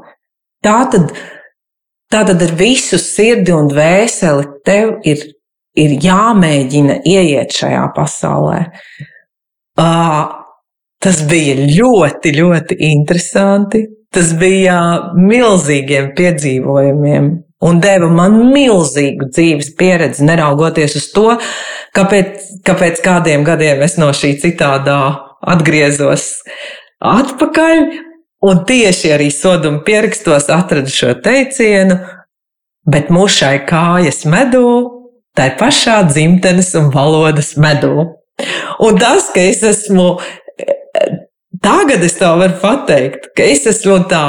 Tā 0.61 0.77
tad 0.93 1.09
Tātad 2.09 2.41
ar 2.41 2.55
visu 2.57 2.97
sirdi 2.97 3.53
un 3.53 3.67
dvēseli 3.69 4.47
tev 4.65 4.95
ir, 5.05 5.19
ir 5.79 5.95
jāmēģina 6.03 6.99
ieiet 7.07 7.55
šajā 7.55 7.85
pasaulē. 7.95 8.59
Uh, 9.79 10.23
tas 11.03 11.21
bija 11.29 11.55
ļoti, 11.63 12.33
ļoti 12.39 12.79
interesanti. 12.89 13.85
Tas 14.09 14.33
bija 14.39 14.79
milzīgiem 15.13 16.11
piedzīvojumiem 16.17 17.29
un 17.69 17.79
deva 17.83 18.09
man 18.09 18.39
milzīgu 18.49 19.27
dzīves 19.29 19.73
pieredzi, 19.77 20.25
neraugoties 20.25 20.95
uz 20.97 21.09
to, 21.13 21.27
kāpēc, 21.95 22.47
kāpēc 22.65 23.03
kādiem 23.05 23.45
gadiem 23.45 23.83
es 23.85 23.99
no 24.01 24.09
šī 24.15 24.33
citādā 24.41 24.99
atgriezos 25.53 26.31
atpakaļ 26.99 27.83
Un 28.39 28.61
tieši 28.63 29.11
arī 29.11 29.27
soduma 29.35 29.81
pierakstos 29.83 30.47
atradu 30.53 30.91
šo 30.93 31.11
teicienu, 31.23 31.97
bet 32.87 33.09
mušai 33.11 33.57
kājas 33.67 34.23
medū, 34.31 34.69
tai 35.39 35.53
pašā 35.59 36.01
dzimtenes 36.09 36.73
un 36.75 36.89
valodas 36.93 37.53
medū. 37.59 38.05
Un 38.83 38.99
tas, 38.99 39.29
ka 39.33 39.43
es 39.43 39.63
esmu, 39.63 40.11
tagad 41.63 42.03
es 42.03 42.17
to 42.19 42.29
varu 42.39 42.59
pateikt, 42.61 43.31
ka 43.35 43.47
es 43.47 43.65
esmu 43.71 43.97
tā, 44.11 44.25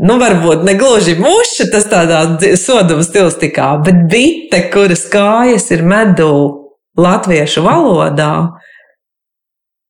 nu, 0.00 0.18
varbūt 0.20 0.64
ne 0.68 0.76
gluži 0.80 1.16
muša, 1.20 1.68
tas 1.72 1.88
tādā 1.88 2.22
soduma 2.60 3.04
stilistikā, 3.04 3.72
bet 3.84 4.04
bite, 4.12 4.62
kuras 4.72 5.04
kājas 5.12 5.70
ir 5.72 5.84
medū 5.88 6.30
latviešu 7.00 7.64
valodā, 7.64 8.32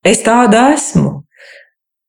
es 0.06 0.22
tāda 0.26 0.70
esmu. 0.78 1.20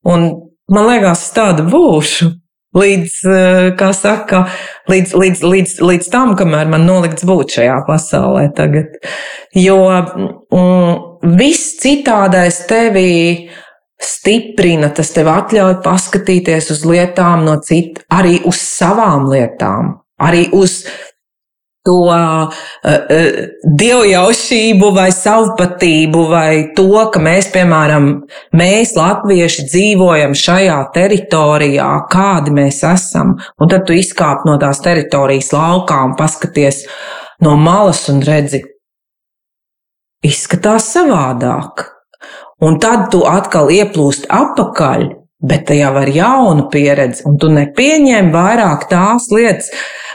Un 0.06 0.28
Man 0.66 0.88
liekas, 0.88 1.22
es 1.28 1.34
tāda 1.34 1.62
būšu. 1.70 2.32
Līdz, 2.76 3.12
eh, 3.32 3.92
saka, 3.96 4.46
līdz, 4.90 5.14
līdz, 5.16 5.42
līdz, 5.42 5.76
līdz 5.80 6.10
tam, 6.12 6.34
kamēr 6.36 6.68
man 6.68 6.84
nolikts 6.84 7.24
būt 7.24 7.56
šajā 7.56 7.78
pasaulē 7.86 8.50
tagad. 8.56 8.98
Jo 9.56 9.78
mm, 10.52 11.30
viss 11.38 11.78
citādais 11.80 12.66
tevi 12.68 13.48
stiprina, 14.02 14.90
tas 14.92 15.10
tev 15.14 15.30
atļauj 15.32 15.78
paskatīties 15.84 16.70
uz 16.74 16.84
lietām 16.84 17.46
no 17.48 17.56
citas, 17.64 18.04
arī 18.12 18.42
uz 18.44 18.60
savām 18.60 19.30
lietām, 19.30 19.94
arī 20.20 20.46
uz 20.52 20.82
to 21.86 21.96
uh, 22.10 22.52
uh, 22.84 23.40
dievjaušību 23.82 24.92
vai 24.96 25.08
savpatību 25.14 26.26
vai 26.30 26.50
to, 26.76 26.90
ka 27.14 27.22
mēs, 27.22 27.50
piemēram, 27.54 28.10
mēs 28.58 28.96
latvieši 28.98 29.66
dzīvojam 29.70 30.36
šajā 30.36 30.78
teritorijā, 30.94 31.90
kādi 32.12 32.54
mēs 32.58 32.82
esam, 32.90 33.36
un 33.60 33.72
tad 33.72 33.86
tu 33.88 33.96
izkāp 33.96 34.44
no 34.48 34.58
tās 34.62 34.82
teritorijas 34.84 35.52
laukā 35.54 36.02
un 36.10 36.16
paskaties 36.18 36.84
no 37.44 37.56
malas 37.60 38.06
un 38.12 38.22
redzi, 38.26 38.64
izskatās 40.26 40.90
savādāk. 40.94 41.86
Un 42.64 42.78
tad 42.80 43.10
tu 43.12 43.20
atkal 43.28 43.68
ieplūst 43.72 44.30
apakaļ, 44.32 45.02
bet 45.44 45.66
te 45.68 45.76
jau 45.76 45.92
ar 46.00 46.08
jaunu 46.08 46.70
pieredzi, 46.72 47.26
un 47.28 47.36
tu 47.40 47.50
nepieņem 47.52 48.30
vairāk 48.32 48.86
tās 48.88 49.28
lietas, 49.34 49.68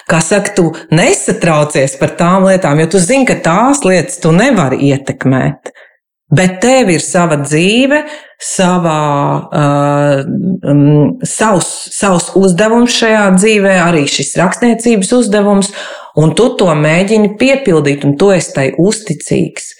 kā 0.10 0.22
saka, 0.24 0.54
tu 0.56 0.72
nesatraucies 0.94 1.98
par 2.00 2.16
tām 2.20 2.48
lietām, 2.50 2.80
jo 2.82 2.92
tu 2.96 3.02
zini, 3.02 3.28
ka 3.28 3.38
tās 3.44 3.84
lietas 3.86 4.20
tu 4.24 4.34
nevari 4.36 4.82
ietekmēt. 4.92 5.72
Bet 6.32 6.62
tev 6.64 6.88
ir 6.94 7.04
sava 7.04 7.42
dzīve, 7.42 8.06
savā, 8.42 9.00
uh, 9.52 10.22
um, 10.72 11.18
savs, 11.28 11.72
savs 11.92 12.30
uzdevums 12.40 12.96
šajā 12.96 13.26
dzīvē, 13.36 13.74
arī 13.84 14.06
šis 14.08 14.38
rakstniecības 14.40 15.12
uzdevums, 15.20 15.74
un 16.22 16.32
tu 16.38 16.48
to 16.60 16.72
mēģini 16.72 17.34
piepildīt, 17.40 18.08
un 18.08 18.16
tu 18.20 18.32
esi 18.32 18.56
tai 18.56 18.70
uzticīgs. 18.80 19.74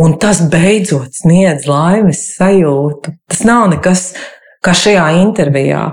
Un 0.00 0.16
tas 0.16 0.40
beidzot 0.48 1.12
sniedz 1.12 1.66
laimes 1.68 2.24
sajūtu. 2.38 3.12
Tas 3.28 3.42
nav 3.44 3.66
nekas, 3.74 4.06
kā 4.64 4.72
šajā 4.72 5.10
intervijā. 5.18 5.90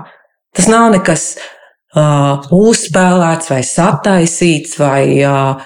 Tas 0.56 0.70
nav 0.72 0.88
nekas, 0.94 1.34
uh, 1.36 1.59
uh, 1.96 2.46
uzspēlēts 2.54 3.50
vai 3.52 3.60
sataisīts, 3.66 4.78
vai 4.80 5.04
uh, 5.24 5.60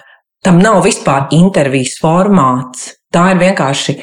tam 0.44 0.60
nav 0.62 0.82
vispār 0.84 1.28
intervijas 1.36 1.96
formāts. 2.02 2.92
Tā 3.12 3.30
ir 3.34 3.42
vienkārši 3.42 3.96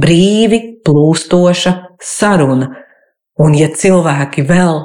brīvi 0.00 0.60
plūstoša 0.84 1.74
saruna. 2.02 2.70
Un, 3.42 3.52
ja 3.56 3.68
cilvēki 3.68 4.46
vēl, 4.48 4.78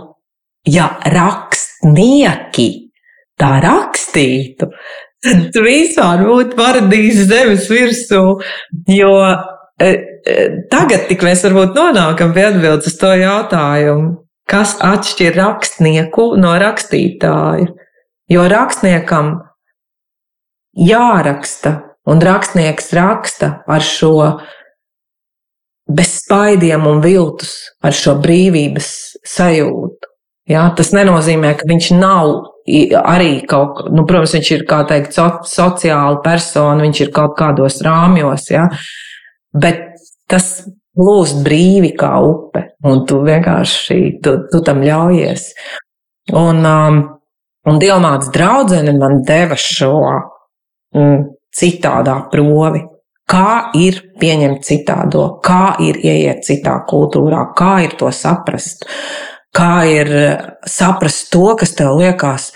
ja 0.68 0.90
rakstnieki 1.08 2.68
tā 3.40 3.52
rakstītu, 3.64 4.68
tad 5.24 5.58
vispār 5.64 6.26
būtu 6.28 6.58
paradīze 6.60 7.26
zemes 7.30 7.70
virsū, 7.72 8.22
jo 8.92 9.14
tagad 10.72 11.08
tik 11.10 11.24
mēs 11.26 11.46
varbūt 11.48 11.78
nonākam 11.78 12.36
pie 12.36 12.46
atbildes 12.50 12.92
uz 12.92 12.98
to 13.00 13.14
jautājumu, 13.18 14.12
kas 14.52 14.76
atšķir 14.84 15.38
rakstnieku 15.38 16.34
no 16.42 16.52
rakstītāja. 16.60 17.72
Jo 18.32 18.48
rakstniekam 18.52 19.34
jāraksta, 20.78 21.74
un 22.08 22.22
rakstnieks 22.24 22.92
raksta 22.96 23.54
ar 23.68 23.84
šo 23.84 24.14
bez 25.92 26.14
spaidiem 26.22 26.86
un 26.88 27.02
viltus, 27.04 27.56
ar 27.84 27.96
šo 27.96 28.16
brīvības 28.24 28.92
sajūtu. 29.28 30.10
Ja, 30.52 30.66
tas 30.76 30.92
nenozīmē, 30.96 31.54
ka 31.60 31.68
viņš 31.70 31.92
nav 32.00 32.32
arī 33.08 33.42
kaut 33.48 33.76
kā, 33.78 33.88
nu, 33.94 34.06
protams, 34.08 34.36
viņš 34.36 34.52
ir, 34.56 34.66
kā 34.70 34.82
teikt, 34.90 35.14
so, 35.16 35.28
sociāla 35.48 36.20
persona, 36.24 36.82
viņš 36.84 37.02
ir 37.06 37.12
kaut 37.16 37.36
kādos 37.40 37.80
rāmjos, 37.86 38.50
ja, 38.52 38.68
bet 39.54 39.84
tas 40.32 40.62
plūst 40.98 41.42
brīvi 41.46 41.94
kā 41.98 42.14
upe, 42.26 42.66
un 42.88 43.06
tu 43.08 43.22
vienkārši, 43.26 43.98
tu, 44.24 44.36
tu 44.52 44.62
tam 44.66 44.84
ļaujies. 44.86 45.48
Un, 46.38 46.62
um, 46.68 47.02
un 47.68 47.82
Dilmāts 47.82 48.32
draudzene 48.34 48.94
man 48.98 49.22
deva 49.28 49.58
šo 49.60 49.96
mm, 50.96 51.28
citādā 51.56 52.18
provi. 52.32 52.86
Kā 53.32 53.72
ir 53.80 54.02
pieņemt 54.20 54.66
citādo, 54.68 55.28
kā 55.46 55.78
ir 55.80 56.02
ieiet 56.04 56.42
citā 56.44 56.82
kultūrā, 56.90 57.46
kā 57.56 57.78
ir 57.86 57.94
to 58.00 58.10
saprast. 58.12 58.84
Uh, 58.84 59.32
kā 59.56 59.84
ir 59.90 60.12
eh, 60.16 60.44
saprast 60.68 61.32
to, 61.34 61.46
kas 61.60 61.76
tev 61.78 61.98
liekas, 62.00 62.52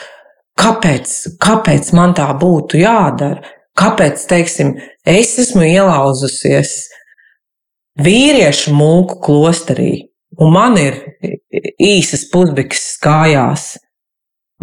kāpēc, 0.60 1.16
kāpēc 1.44 1.92
man 1.98 2.16
tā 2.18 2.30
būtu 2.40 2.82
jādara. 2.82 3.44
Kāpēc, 3.76 4.22
teiksim, 4.30 4.70
es 5.04 5.34
esmu 5.42 5.66
ielauzusies 5.68 6.78
vīriešu 8.02 8.74
mūku 8.76 9.20
klosterī, 9.24 9.92
un 10.40 10.54
man 10.56 10.78
ir 10.82 11.00
īsas 11.82 12.28
pusbiks 12.32 12.96
kājās. 13.04 13.76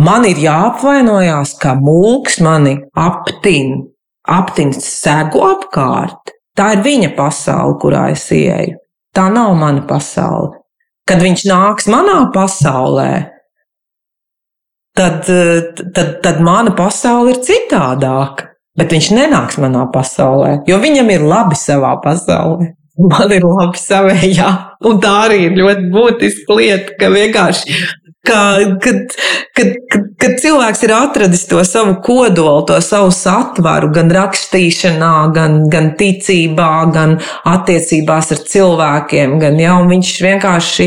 Man 0.03 0.24
ir 0.24 0.41
jāapvainojās, 0.41 1.57
ka 1.61 1.74
mūks 1.78 2.41
mani 2.45 2.78
aptin, 2.97 3.76
aptins 4.24 4.80
segu 4.89 5.45
apkārt. 5.47 6.33
Tā 6.57 6.72
ir 6.76 6.83
viņa 6.85 7.12
pasaule, 7.16 7.78
kurā 7.80 8.09
es 8.12 8.24
ieeju. 8.33 8.80
Tā 9.12 9.28
nav 9.33 9.53
mana 9.61 9.85
pasaule 9.89 10.62
kad 11.09 11.22
viņš 11.22 11.45
nāks 11.49 11.89
manā 11.91 12.18
pasaulē, 12.35 13.11
tad, 14.97 15.26
tad, 15.97 16.14
tad 16.24 16.41
mana 16.45 16.74
pasaule 16.76 17.35
ir 17.35 17.43
citādāka. 17.45 18.51
Bet 18.78 18.89
viņš 18.95 19.11
nenāks 19.12 19.59
manā 19.61 19.83
pasaulē, 19.93 20.62
jo 20.64 20.78
viņam 20.80 21.11
ir 21.12 21.24
labi 21.28 21.59
savā 21.61 21.91
pasaulē. 22.01 22.70
Man 23.01 23.32
ir 23.32 23.45
labi 23.47 23.80
savējā. 23.80 24.49
Un 24.84 24.99
tā 25.01 25.12
arī 25.24 25.47
ir 25.47 25.57
ļoti 25.57 25.88
būtiska 25.95 26.57
lieta, 26.59 26.97
ka 27.01 27.09
vienkārši 27.12 27.78
Ka, 28.22 28.55
kad, 28.78 29.16
kad, 29.57 29.70
kad, 29.90 30.03
kad 30.22 30.36
cilvēks 30.38 30.84
ir 30.86 30.93
atradis 30.95 31.40
to 31.51 31.59
savu 31.66 31.97
kodolu, 32.07 32.61
to 32.68 32.76
savu 32.78 33.09
satvaru, 33.11 33.88
gan 33.90 34.12
rakstīšanā, 34.14 35.14
gan, 35.34 35.57
gan 35.72 35.88
ticībā, 35.99 36.68
gan 36.95 37.16
attiecībās 37.51 38.30
ar 38.36 38.45
cilvēkiem, 38.53 39.34
gan 39.43 39.59
jau 39.59 39.80
viņš 39.90 40.12
vienkārši 40.22 40.86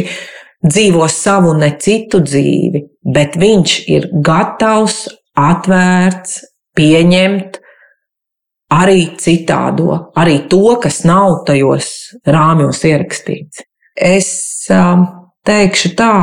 dzīvo 0.63 1.09
savu 1.11 1.51
ne 1.59 1.73
citu 1.75 2.23
dzīvi, 2.23 2.85
bet 3.03 3.35
viņš 3.41 3.75
ir 3.91 4.07
gatavs, 4.15 5.01
atvērts, 5.35 6.39
pieņemt 6.79 7.59
arī 8.73 9.11
citādo, 9.21 10.11
arī 10.17 10.39
to, 10.49 10.77
kas 10.81 11.03
nav 11.05 11.43
tajos 11.47 11.91
rāmjos 12.25 12.81
ierakstīts. 12.87 13.61
Es 13.95 14.29
um, 14.73 15.05
teikšu 15.45 15.93
tā, 15.99 16.15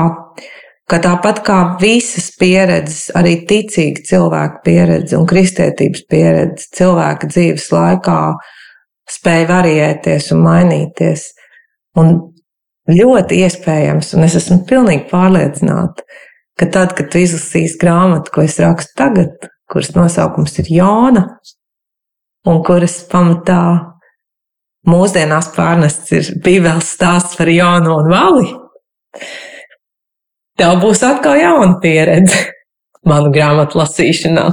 ka 0.90 0.98
tāpat 1.00 1.40
kā 1.46 1.58
visas 1.80 2.30
pieredzes, 2.38 3.12
arī 3.16 3.38
ticīga 3.48 4.02
cilvēka 4.08 4.60
pieredze 4.66 5.16
un 5.16 5.28
kristietības 5.28 6.04
pieredze 6.10 6.68
cilvēka 6.76 7.30
dzīves 7.30 7.70
laikā 7.72 8.18
spēja 9.12 9.48
variēties 9.48 10.32
un 10.34 10.44
mainīties. 10.44 11.30
Un 12.00 12.12
ļoti 12.90 13.40
iespējams, 13.46 14.12
un 14.16 14.26
es 14.26 14.36
esmu 14.40 14.62
pilnīgi 14.68 15.06
pārliecināta, 15.10 16.04
ka 16.58 16.68
tad, 16.72 16.94
kad 16.98 17.10
tu 17.12 17.22
izlasīsi 17.22 17.78
grāmatu, 17.80 18.32
ko 18.34 18.44
es 18.44 18.58
rakstu 18.60 18.96
tagad, 18.98 19.50
kuras 19.72 19.92
nosaukums 19.96 20.58
ir 20.60 20.70
Jona, 20.76 21.26
un 22.48 22.62
kuras 22.66 22.98
pamatā 23.10 23.62
mūsdienās 24.88 25.52
pārnests 25.56 26.12
ir 26.16 26.30
Bībeles 26.42 26.90
stāsts 26.96 27.38
par 27.38 27.50
Jonu 27.52 27.94
un 28.00 28.10
Vali, 28.10 28.50
tev 30.58 30.80
būs 30.82 31.04
atkal 31.06 31.38
jauna 31.38 31.78
pieredze 31.82 32.48
manu 33.08 33.32
grāmatu 33.34 33.80
lasīšanā. 33.82 34.46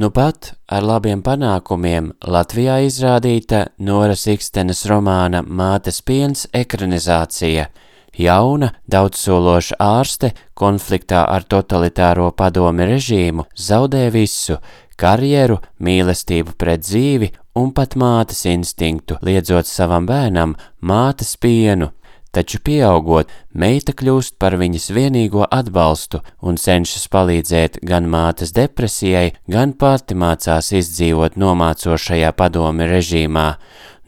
Nu 0.00 0.12
pat 0.14 0.52
ar 0.70 0.84
labiem 0.86 1.20
panākumiem 1.26 2.12
Latvijā 2.30 2.78
izrādīta 2.86 3.66
Noras 3.82 4.22
Ikstenes 4.30 4.84
romāna 4.86 5.42
Mātes 5.42 5.98
piens 6.06 6.46
ekranizācija. 6.54 7.66
Jauna, 8.18 8.72
daudzsološa 8.90 9.78
ārste 9.80 10.32
konfliktā 10.58 11.22
ar 11.28 11.46
totalitāro 11.46 12.30
padomi 12.36 12.88
režīmu 12.90 13.46
zaudē 13.54 14.10
visu- 14.10 14.58
karjeru, 15.00 15.60
mīlestību 15.80 16.56
pret 16.58 16.80
dzīvi 16.80 17.30
un 17.56 17.72
pat 17.72 17.94
mātes 17.94 18.44
instinktu, 18.44 19.16
liedzot 19.22 19.66
savam 19.66 20.06
bērnam 20.06 20.56
mātes 20.82 21.36
pienu, 21.36 21.90
taču 22.32 22.60
pieaugot, 22.62 23.30
meita 23.54 23.92
kļūst 23.92 24.38
par 24.38 24.56
viņas 24.60 24.90
vienīgo 24.94 25.46
atbalstu 25.50 26.20
un 26.42 26.56
cenšas 26.56 27.08
palīdzēt 27.10 27.80
gan 27.86 28.06
mātes 28.10 28.52
depresijai, 28.52 29.32
gan 29.50 29.72
pati 29.72 30.14
mācās 30.14 30.72
izdzīvot 30.80 31.38
nomācošajā 31.40 32.32
padomi 32.36 32.86
režīmā. 32.90 33.48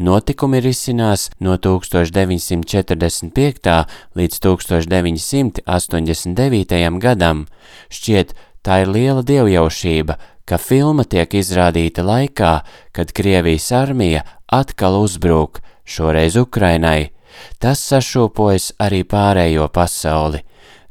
Notikumi 0.02 0.58
risinās 0.58 1.28
no 1.38 1.54
1945. 1.62 3.86
līdz 4.18 4.34
1989. 4.42 6.98
gadam. 6.98 7.46
Šķiet, 7.86 8.34
tā 8.66 8.82
ir 8.82 8.90
liela 8.90 9.22
dievjaušība, 9.22 10.18
ka 10.42 10.58
filma 10.58 11.06
tiek 11.06 11.30
izrādīta 11.38 12.02
laikā, 12.02 12.66
kad 12.90 13.14
Krievijas 13.14 13.70
armija 13.78 14.26
atkal 14.50 14.98
uzbrūk, 15.04 15.62
šoreiz 15.86 16.34
Ukrainai. 16.40 17.14
Tas 17.62 17.78
sašūpojas 17.86 18.74
arī 18.82 19.06
pārējo 19.06 19.70
pasauli. 19.70 20.42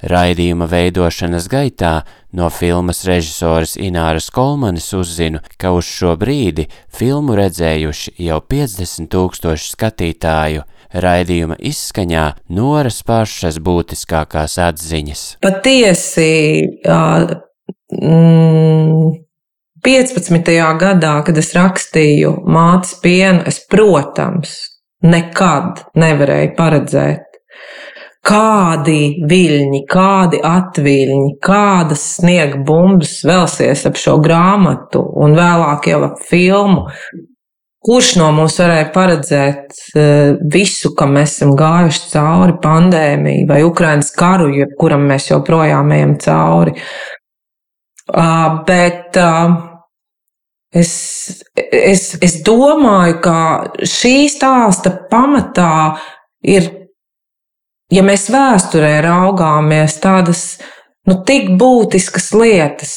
Raidījuma 0.02 0.66
veidošanas 0.66 1.46
gaitā 1.52 2.02
no 2.34 2.50
filmas 2.50 3.04
režisoras 3.06 3.76
Ināras 3.78 4.32
Kolmanis 4.34 4.90
uzzinu, 4.98 5.42
ka 5.62 5.74
uz 5.78 5.86
šo 5.86 6.16
brīdi 6.18 6.66
filmu 6.90 7.36
redzējuši 7.38 8.16
jau 8.26 8.40
50 8.42 9.12
tūkstoši 9.14 9.74
skatītāju. 9.76 10.66
Raidījuma 10.92 11.56
izskaņā 11.56 12.26
noras 12.52 13.00
pašas 13.08 13.62
būtiskākās 13.64 14.58
atziņas. 14.60 15.22
Patiesi, 15.46 16.68
mm, 17.96 19.14
15. 19.86 20.52
gadā, 20.82 21.14
kad 21.26 21.38
es 21.40 21.54
rakstīju 21.56 22.36
mātes 22.44 22.98
pienu, 23.02 23.46
es, 23.48 23.62
protams, 23.72 24.58
nekad 25.02 25.86
nevarēja 25.98 26.52
paredzēt. 26.58 27.31
Kādi 28.22 29.24
viļņi, 29.26 29.80
kādi 29.90 30.42
atviļņi, 30.46 31.32
kādas 31.42 32.04
sniega 32.20 32.60
bumbas 32.68 33.16
velsies 33.26 33.88
ap 33.90 33.98
šo 33.98 34.20
grāmatu 34.22 35.02
un 35.24 35.34
vēlāk 35.38 35.90
jau 35.90 36.04
ap 36.12 36.22
filmu. 36.28 36.86
Kurš 37.82 38.12
no 38.20 38.28
mums 38.38 38.60
varēja 38.62 38.92
paredzēt 38.94 39.80
eh, 39.98 40.36
visu, 40.54 40.92
kam 40.94 41.16
mēs 41.18 41.40
esam 41.40 41.56
gājuši 41.58 42.04
cauri 42.12 42.60
pandēmiju 42.62 43.48
vai 43.50 43.64
Ukrainas 43.66 44.14
karu, 44.14 44.52
kuram 44.78 45.10
mēs 45.10 45.32
joprojām 45.32 45.90
ejam 45.98 46.14
cauri? 46.22 46.78
Ah, 48.12 48.62
bet 48.68 49.18
uh, 49.18 49.72
Es, 50.72 51.44
es, 51.68 52.14
es 52.24 52.38
domāju, 52.48 53.18
ka 53.20 53.38
šī 53.84 54.30
stāsta 54.32 54.94
pamatā 55.12 55.98
ir, 56.48 56.70
ja 57.92 58.04
mēs 58.06 58.30
vēsturē 58.34 59.00
raugāmies, 59.06 59.98
tādas 60.04 60.46
nu, 61.08 61.20
tik 61.28 61.52
būtiskas 61.60 62.32
lietas, 62.38 62.96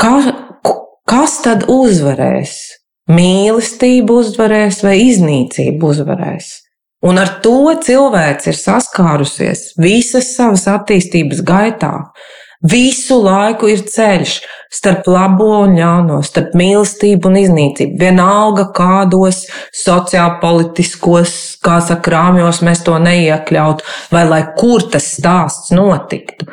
ka, 0.00 0.18
kas 1.08 1.40
tad 1.44 1.66
uzvarēs? 1.72 2.58
Mīlestība 3.06 4.16
uzvarēs 4.18 4.80
vai 4.82 4.96
iznīcība 5.04 5.92
uzvarēs? 5.92 6.48
Un 7.06 7.20
ar 7.22 7.36
to 7.44 7.70
cilvēks 7.86 8.48
ir 8.50 8.56
saskārusies 8.58 9.68
visas 9.78 10.32
savas 10.34 10.64
attīstības 10.72 11.44
gaitā. 11.46 11.92
Visu 12.66 13.20
laiku 13.22 13.68
ir 13.70 13.84
ceļš, 13.86 14.40
starp 14.72 15.06
labo 15.10 15.50
un 15.64 15.76
ļauno, 15.78 16.20
starp 16.26 16.56
mīlestību 16.58 17.30
un 17.30 17.38
iznīcību. 17.42 17.98
Vienalga, 18.00 18.68
kādos 18.76 19.44
sociālpolitiskos, 19.76 21.36
kā 21.64 21.78
saka, 21.84 22.14
rāmjos 22.16 22.62
mēs 22.66 22.84
to 22.86 22.98
neiekļautu, 23.02 23.86
vai 24.12 24.26
lai 24.28 24.42
kur 24.58 24.84
tas 24.92 25.08
stāsts 25.18 25.74
notiktu. 25.76 26.50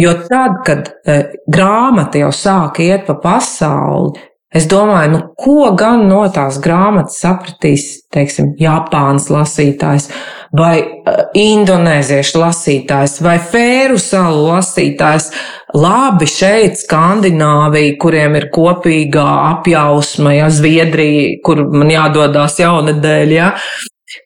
Jo 0.00 0.16
tad, 0.26 0.60
kad 0.66 0.88
e, 1.06 1.20
grāmata 1.46 2.18
jau 2.18 2.32
sāk 2.34 2.80
iet 2.82 3.06
pa 3.06 3.14
pasauli, 3.22 4.18
Es 4.54 4.68
domāju, 4.70 5.10
nu, 5.10 5.20
ko 5.34 5.72
gan 5.74 6.04
no 6.06 6.20
tās 6.30 6.60
grāmatas 6.62 7.16
sapratīs, 7.24 7.86
teiksim, 8.14 8.52
Japānas 8.60 9.26
lasītājs, 9.34 10.06
vai 10.54 10.76
uh, 10.78 11.24
indonēziešu 11.34 12.38
lasītājs, 12.38 13.18
vai 13.26 13.34
Fēru 13.42 13.98
salu 13.98 14.44
lasītājs. 14.52 15.32
Labi, 15.74 16.26
šeit 16.30 16.78
Skandināvija, 16.78 17.96
kuriem 17.98 18.36
ir 18.38 18.46
kopīgā 18.54 19.26
apjausma, 19.56 20.36
ja 20.36 20.46
Zviedrija, 20.54 21.40
kur 21.42 21.64
man 21.74 21.90
jādodas 21.90 22.60
jaunadēļ, 22.62 23.34
ja. 23.34 23.50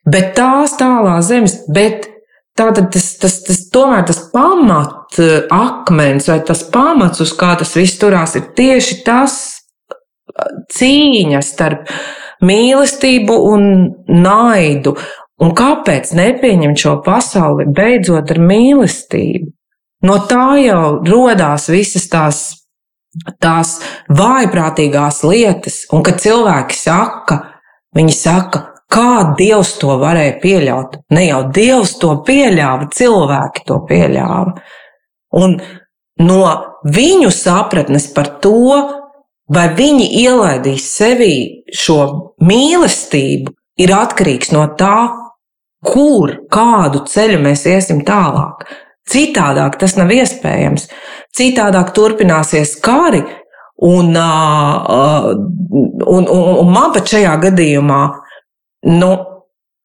Bet 0.04 0.34
tās 0.36 0.76
tālās 0.76 1.30
zemes, 1.30 1.56
tātad 2.58 2.90
tas, 2.92 3.08
tas, 3.22 3.38
tas 3.46 3.62
tomēr 3.72 4.04
tas 4.10 4.20
pamat 4.34 5.16
akmens 5.54 6.28
vai 6.28 6.42
tas 6.44 6.66
pamats, 6.68 7.24
uz 7.24 7.32
kā 7.38 7.54
tas 7.56 7.72
viss 7.78 7.96
turās, 8.00 8.36
ir 8.36 8.50
tieši 8.58 9.00
tas, 9.06 9.38
cīņa 10.76 11.40
starp 11.42 11.88
mīlestību 12.44 13.38
un 13.52 13.70
naidu. 14.12 14.98
Un 15.38 15.52
kāpēc 15.54 16.10
nepieņemt 16.18 16.80
šo 16.82 16.96
pasauli 17.04 17.68
beidzot 17.72 18.34
ar 18.34 18.40
mīlestību? 18.42 19.54
No 20.06 20.20
tā 20.30 20.58
jau 20.62 21.00
radās 21.02 21.66
visas 21.72 22.06
tās, 22.10 22.40
tās 23.42 23.78
vājprātīgās 24.14 25.24
lietas, 25.26 25.80
un 25.92 26.04
kad 26.06 26.20
cilvēki 26.22 26.78
saka, 26.78 27.40
viņi 27.98 28.14
saka, 28.14 28.62
kā 28.88 29.34
Dievs 29.38 29.74
to 29.82 29.98
varēja 30.00 30.38
pieļaut. 30.42 31.00
Ne 31.14 31.26
jau 31.26 31.42
Dievs 31.54 31.96
to 31.98 32.14
pieļāva, 32.26 32.88
cilvēki 32.94 33.66
to 33.66 33.80
pieļāva. 33.88 34.54
Un 35.38 35.58
no 36.22 36.40
viņu 36.86 37.30
sapratnes 37.34 38.08
par 38.14 38.36
to, 38.42 38.78
vai 39.50 39.68
viņi 39.74 40.08
ielaidīs 40.22 40.88
sevī 40.94 41.34
šo 41.74 42.00
mīlestību, 42.44 43.54
ir 43.82 43.94
atkarīgs 43.94 44.52
no 44.54 44.66
tā, 44.78 45.08
kur, 45.84 46.34
kādu 46.50 47.04
ceļu 47.08 47.40
mēs 47.42 47.64
iesim 47.70 48.02
tālāk. 48.06 48.66
Citādāk 49.08 49.78
tas 49.80 49.96
nav 49.96 50.12
iespējams. 50.12 50.88
Citādāk 51.36 51.94
turpināsies 51.96 52.74
kari, 52.84 53.22
un, 53.88 54.16
un, 54.16 56.02
un, 56.06 56.28
un 56.28 56.72
man 56.72 56.92
pat 56.94 57.14
šajā 57.14 57.36
gadījumā, 57.46 58.00
nu, 58.92 59.10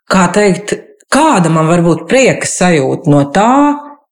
kā 0.10 0.28
teikt, 0.36 0.76
kāda 1.14 1.52
man 1.54 1.70
var 1.70 1.84
būt 1.86 2.08
prieka 2.10 2.50
sajūta 2.50 3.12
no 3.14 3.24
tā, 3.36 3.54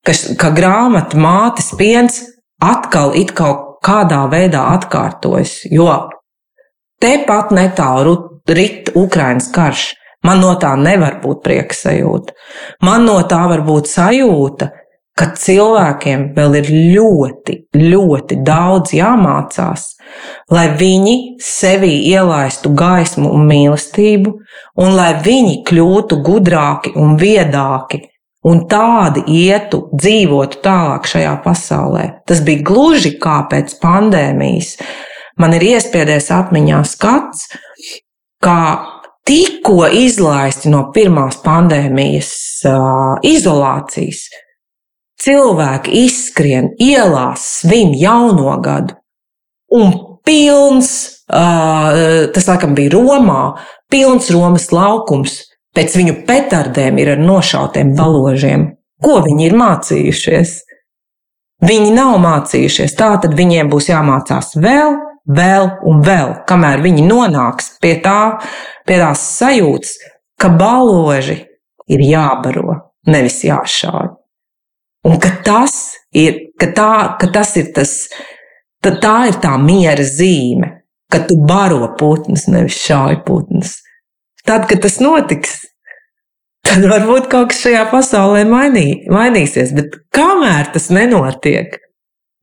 ka, 0.05 0.15
ka 0.39 0.51
grāmata 0.55 1.19
mātes 1.19 1.71
piens 1.77 2.21
atkal 2.61 3.15
it 3.17 3.33
kaut 3.37 3.81
kādā 3.85 4.21
veidā 4.29 4.67
atkārtojas, 4.75 5.63
jo 5.73 5.89
tepat 7.01 7.53
netālu 7.55 8.15
rit 8.47 8.93
Ukrainas 8.95 9.49
karš. 9.53 9.91
Man 10.21 10.37
no 10.37 10.51
tā 10.61 10.75
nevar 10.77 11.15
būt 11.23 11.39
prieka 11.41 11.73
sajūta. 11.73 12.35
Man 12.85 13.07
no 13.07 13.15
tā 13.25 13.39
var 13.49 13.63
būt 13.65 13.87
sajūta, 13.89 14.67
ka 15.17 15.31
cilvēkiem 15.37 16.31
vēl 16.35 16.57
ir 16.61 16.69
ļoti, 16.95 17.57
ļoti 17.77 18.37
daudz 18.47 18.93
jāmācās, 18.95 19.87
lai 20.51 20.67
viņi 20.79 21.15
sevī 21.43 21.93
ielaistu 22.11 22.71
gaismu 22.75 23.31
un 23.35 23.45
mīlestību, 23.49 24.33
un 24.81 24.95
lai 24.97 25.11
viņi 25.23 25.61
kļūtu 25.67 26.21
gudrāki 26.25 26.95
un 26.99 27.17
viedāki, 27.21 28.01
un 28.47 28.63
tādi 28.71 29.23
ietu, 29.29 29.83
dzīvotu 29.93 30.61
tālāk 30.65 31.09
šajā 31.09 31.35
pasaulē. 31.43 32.05
Tas 32.27 32.41
bija 32.45 32.65
gluži 32.65 33.13
kā 33.21 33.41
pēc 33.51 33.75
pandēmijas. 33.83 34.77
Man 35.39 35.53
ir 35.57 35.67
iespiedies 35.75 36.31
atmiņā 36.33 36.81
skats, 36.89 37.47
kā 38.41 38.61
tikko 39.27 39.85
izlaisti 39.93 40.71
no 40.73 40.87
pirmās 40.95 41.37
pandēmijas 41.45 42.31
uh, 42.67 43.19
izolācijas. 43.25 44.25
Cilvēki 45.21 46.05
izskrien 46.05 46.71
ielās, 46.81 47.43
svin 47.61 47.93
jauno 47.97 48.55
gadu, 48.63 48.95
un 49.77 49.93
pilns, 50.25 50.91
tas 51.27 52.47
laikam 52.49 52.73
bija 52.77 52.95
Romā, 52.95 53.43
pilns 53.91 54.31
Romas 54.33 54.71
laukums 54.73 55.37
Pēc 55.71 55.93
viņu 55.95 56.17
petardēm 56.27 56.99
ir 56.99 57.13
ar 57.13 57.21
nošautiem 57.23 57.93
baložiem. 57.95 58.65
Ko 59.01 59.21
viņi 59.23 59.47
ir 59.47 59.55
mācījušies? 59.55 60.57
Viņi 61.63 61.93
nav 61.95 62.17
mācījušies, 62.19 62.95
tā 62.97 63.13
tad 63.23 63.37
viņiem 63.37 63.69
būs 63.71 63.87
jāmācās 63.91 64.55
vēl, 64.59 64.97
vēl 65.29 65.69
un 65.87 66.01
vēl, 66.03 66.33
kamēr 66.49 66.81
viņi 66.83 67.05
nonāks 67.05 67.75
pie, 67.81 67.93
tā, 68.03 68.41
pie 68.89 68.97
tās 68.99 69.23
sajūtas, 69.37 69.93
ka 70.41 70.49
baloži 70.59 71.37
ir 71.87 72.03
jābaro, 72.03 72.81
nevis 73.07 73.39
jāšauj. 73.45 74.09
Un 75.07 75.17
ka 75.21 75.31
tas 75.45 75.73
ir, 76.13 76.53
ka 76.61 76.69
tā, 76.77 76.91
ka 77.21 77.29
tas 77.33 77.55
ir 77.57 77.71
tas, 77.73 77.95
tā, 78.85 79.15
ir 79.31 79.39
tā 79.41 79.55
miera 79.61 80.05
zīme, 80.05 80.69
ka 81.11 81.23
tu 81.27 81.39
baro 81.47 81.89
putnus, 81.97 82.45
nevis 82.51 82.77
šauj 82.85 83.23
putnus. 83.25 83.79
Tad, 84.45 84.67
kad 84.69 84.81
tas 84.85 84.99
notiks, 85.01 85.57
tad 86.65 86.85
varbūt 86.89 87.29
kaut 87.31 87.51
kas 87.51 87.63
šajā 87.65 87.85
pasaulē 87.91 88.45
mainī, 88.49 88.85
mainīsies. 89.11 89.73
Bet 89.77 89.97
kamēr 90.13 90.71
tas 90.73 90.89
nenotiek, 90.93 91.79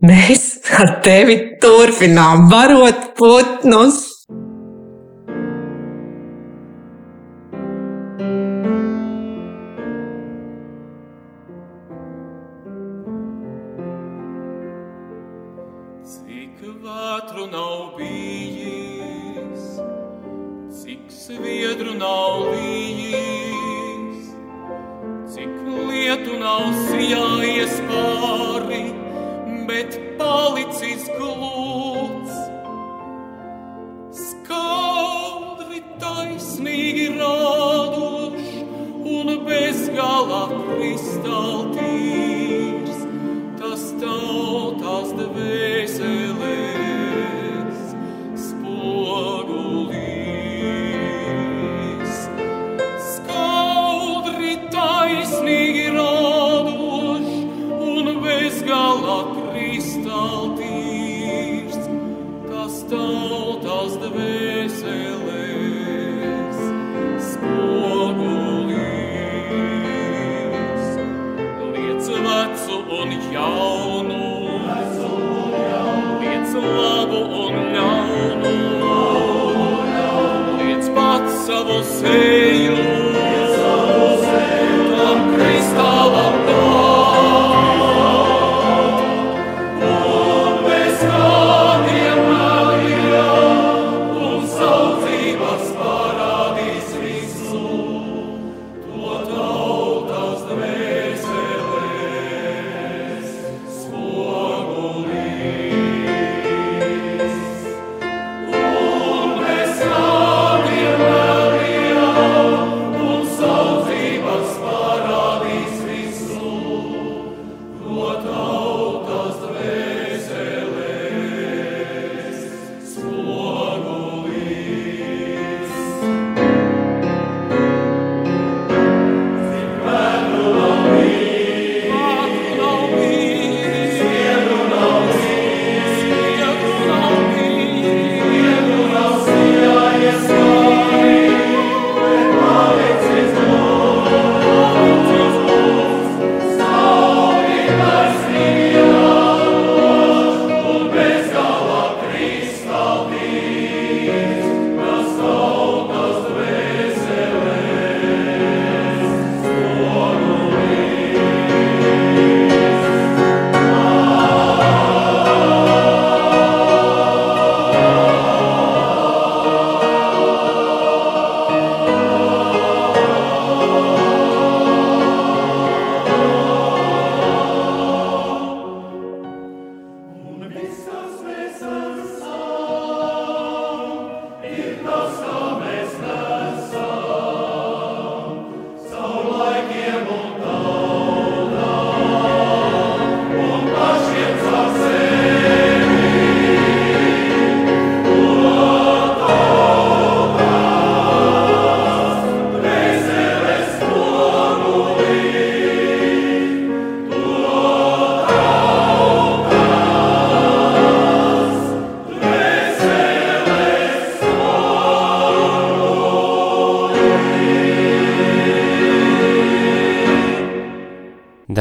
mēs 0.04 0.48
ar 0.78 0.98
tevi 1.06 1.38
turpinām 1.62 2.48
barot 2.50 3.12
putnus. 3.18 4.02
Cik 16.58 16.80
vētru 16.82 17.44
nav 17.52 17.92
bijis, 17.94 19.66
cik 20.74 21.04
sviedru 21.14 21.92
nav 22.00 22.48
bijis, 22.50 24.32
cik 25.36 25.52
lietu 25.70 26.40
nav 26.40 26.64
sijājies 26.88 27.78
pāri, 27.92 28.80
bet 29.70 30.00
palicis 30.18 31.06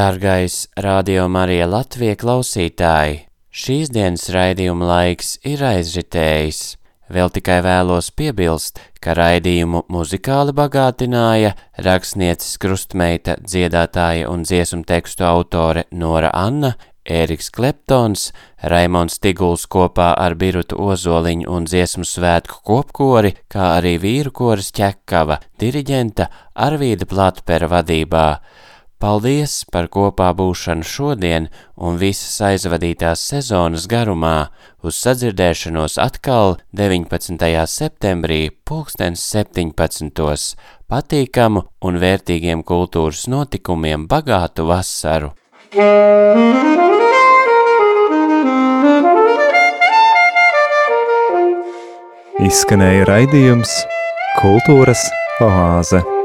Dargais 0.07 0.69
Radio 0.77 1.25
Marija 1.27 1.65
Latvija 1.67 2.15
klausītāji, 2.15 3.17
šīs 3.51 3.89
dienas 3.91 4.29
raidījuma 4.31 4.87
laiks 4.87 5.33
ir 5.43 5.59
aizritējis. 5.67 6.59
Vēl 7.11 7.33
tikai 7.35 7.57
vēlos 7.65 8.07
piebilst, 8.15 8.79
ka 9.03 9.17
raidījumu 9.19 9.81
muzikāli 9.91 10.53
bagātināja 10.55 11.51
rakstnieces 11.83 12.55
krustmeita, 12.63 13.35
dziedātāja 13.43 14.29
un 14.31 14.45
dziesmu 14.47 14.85
tekstu 14.87 15.27
autore 15.27 15.83
Nora 15.91 16.31
Anna, 16.31 16.77
Ēriks 17.03 17.51
Kleptons, 17.51 18.29
Raimons 18.63 19.19
Tiguls 19.19 19.65
kopā 19.67 20.13
ar 20.15 20.37
Birutu 20.39 20.79
Ozoliņu 20.87 21.49
un 21.51 21.67
dziesmu 21.67 22.07
svētku 22.07 22.61
kopkori, 22.63 23.33
kā 23.51 23.73
arī 23.81 23.97
vīru 23.99 24.31
koris 24.31 24.71
ķekava, 24.79 25.41
diriģenta 25.59 26.29
Arvīda 26.63 27.09
Platpera 27.11 27.67
vadībā. 27.75 28.27
Paldies 28.97 29.59
par 29.69 29.85
kopā 29.93 30.31
būšanu 30.33 30.81
šodien 30.81 31.51
un 31.77 31.99
visas 32.01 32.39
aizvadītās 32.47 33.21
sezonas 33.29 33.85
garumā, 33.85 34.49
uz 34.81 34.97
sadzirdēšanos 35.03 35.99
atkal 36.01 36.57
19. 36.73 37.37
septembrī 37.69 38.39
pulkstens 38.65 39.21
17. 39.35 40.57
patīkamu 40.89 41.63
un 41.85 42.01
vērtīgiem 42.01 42.65
kultūras 42.65 43.27
notikumiem 43.29 44.09
bagātu 44.09 44.65
vasaru. 44.65 45.35
Izskanēja 52.49 53.05
raidījums 53.13 53.77
Kultūras 54.41 55.05
oāze. 55.41 56.16